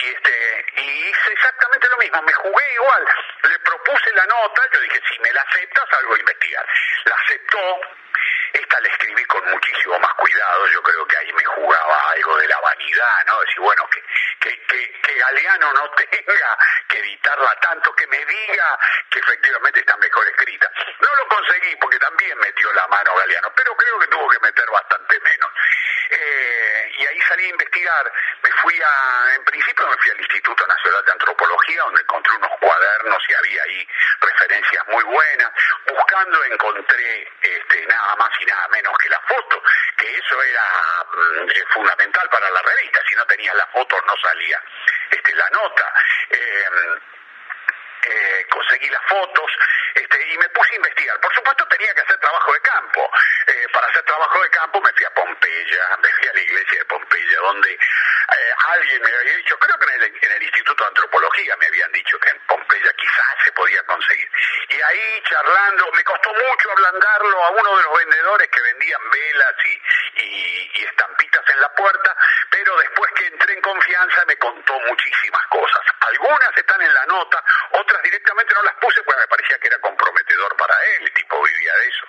[0.00, 3.04] Y, este, y hice exactamente lo mismo, me jugué igual,
[3.42, 6.66] le propuse la nota, yo dije, si me la aceptas, algo a investigar.
[7.04, 7.80] La aceptó,
[8.52, 12.46] esta la escribí con muchísimo más cuidado, yo creo que ahí me jugaba algo de
[12.46, 13.40] la vanidad, ¿no?
[13.40, 14.02] Decir, bueno, que,
[14.40, 18.78] que, que, que Galeano no tenga que editarla tanto, que me diga
[19.10, 20.70] que efectivamente está mejor escrita.
[21.00, 24.70] No lo conseguí porque también metió la mano Galeano, pero creo que tuvo que meter
[24.70, 25.50] bastante menos.
[26.10, 30.66] Eh, y ahí salí a investigar, me fui a, en principio me fui al Instituto
[30.66, 33.88] Nacional de Antropología, donde encontré unos cuadernos y había ahí
[34.20, 35.52] referencias muy buenas.
[35.86, 39.62] Buscando encontré este, nada más y nada menos que la foto,
[39.96, 40.64] que eso era
[41.12, 44.62] mm, eh, fundamental para la revista, si no tenías la foto no salía
[45.10, 45.92] este, la nota.
[46.30, 47.00] Em,
[48.08, 49.50] eh, conseguí las fotos
[49.94, 51.20] este, y me puse a investigar.
[51.20, 53.10] Por supuesto tenía que hacer trabajo de campo.
[53.46, 56.78] Eh, para hacer trabajo de campo me fui a Pompeya, me fui a la iglesia
[56.78, 60.84] de Pompeya, donde eh, alguien me había dicho, creo que en el, en el, Instituto
[60.84, 64.28] de Antropología me habían dicho que en Pompeya quizás se podía conseguir.
[64.68, 69.54] Y ahí charlando, me costó mucho ablandarlo a uno de los vendedores que vendían velas
[69.64, 72.16] y, y, y estampitas en la puerta,
[72.50, 73.60] pero después que entré en
[74.26, 75.80] me contó muchísimas cosas.
[76.00, 77.42] Algunas están en la nota,
[77.72, 81.42] otras directamente no las puse porque me parecía que era comprometedor para él, el tipo
[81.42, 82.06] vivía de eso.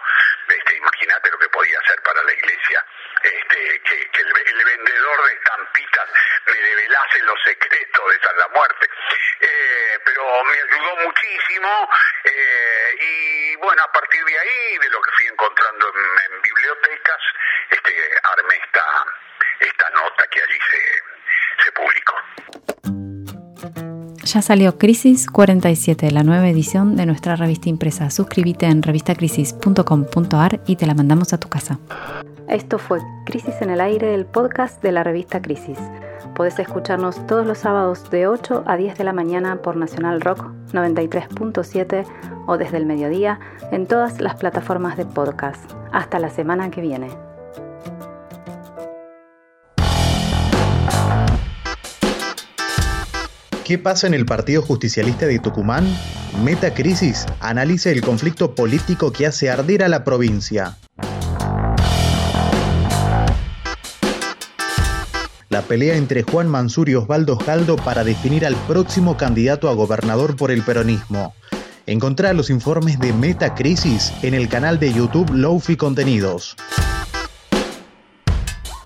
[0.47, 2.85] Este, Imagínate lo que podía hacer para la iglesia
[3.23, 4.33] este, que, el,
[4.65, 6.09] vendedor de estampitas
[6.45, 8.89] me develase los secretos de San la Muerte.
[9.39, 11.89] Eh, pero me ayudó muchísimo
[12.23, 14.98] eh, y bueno, a partir de ahí, de lo
[24.39, 28.09] Ya salió Crisis 47, la nueva edición de nuestra revista impresa.
[28.09, 31.77] Suscríbete en revistacrisis.com.ar y te la mandamos a tu casa.
[32.47, 35.77] Esto fue Crisis en el Aire, el podcast de la revista Crisis.
[36.35, 40.49] Podés escucharnos todos los sábados de 8 a 10 de la mañana por Nacional Rock
[40.71, 42.05] 93.7
[42.47, 43.41] o desde el mediodía
[43.73, 45.69] en todas las plataformas de podcast.
[45.91, 47.09] Hasta la semana que viene.
[53.69, 55.85] ¿Qué pasa en el Partido Justicialista de Tucumán?
[56.43, 60.79] Metacrisis analiza el conflicto político que hace arder a la provincia.
[65.49, 70.35] La pelea entre Juan Mansur y Osvaldo Jaldo para definir al próximo candidato a gobernador
[70.35, 71.35] por el peronismo.
[71.85, 76.55] Encontrá los informes de Metacrisis en el canal de YouTube Lofi Contenidos.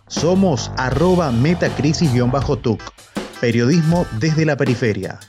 [0.08, 2.82] Somos arroba metacrisis-tuc.
[3.44, 5.20] Periodismo desde la periferia.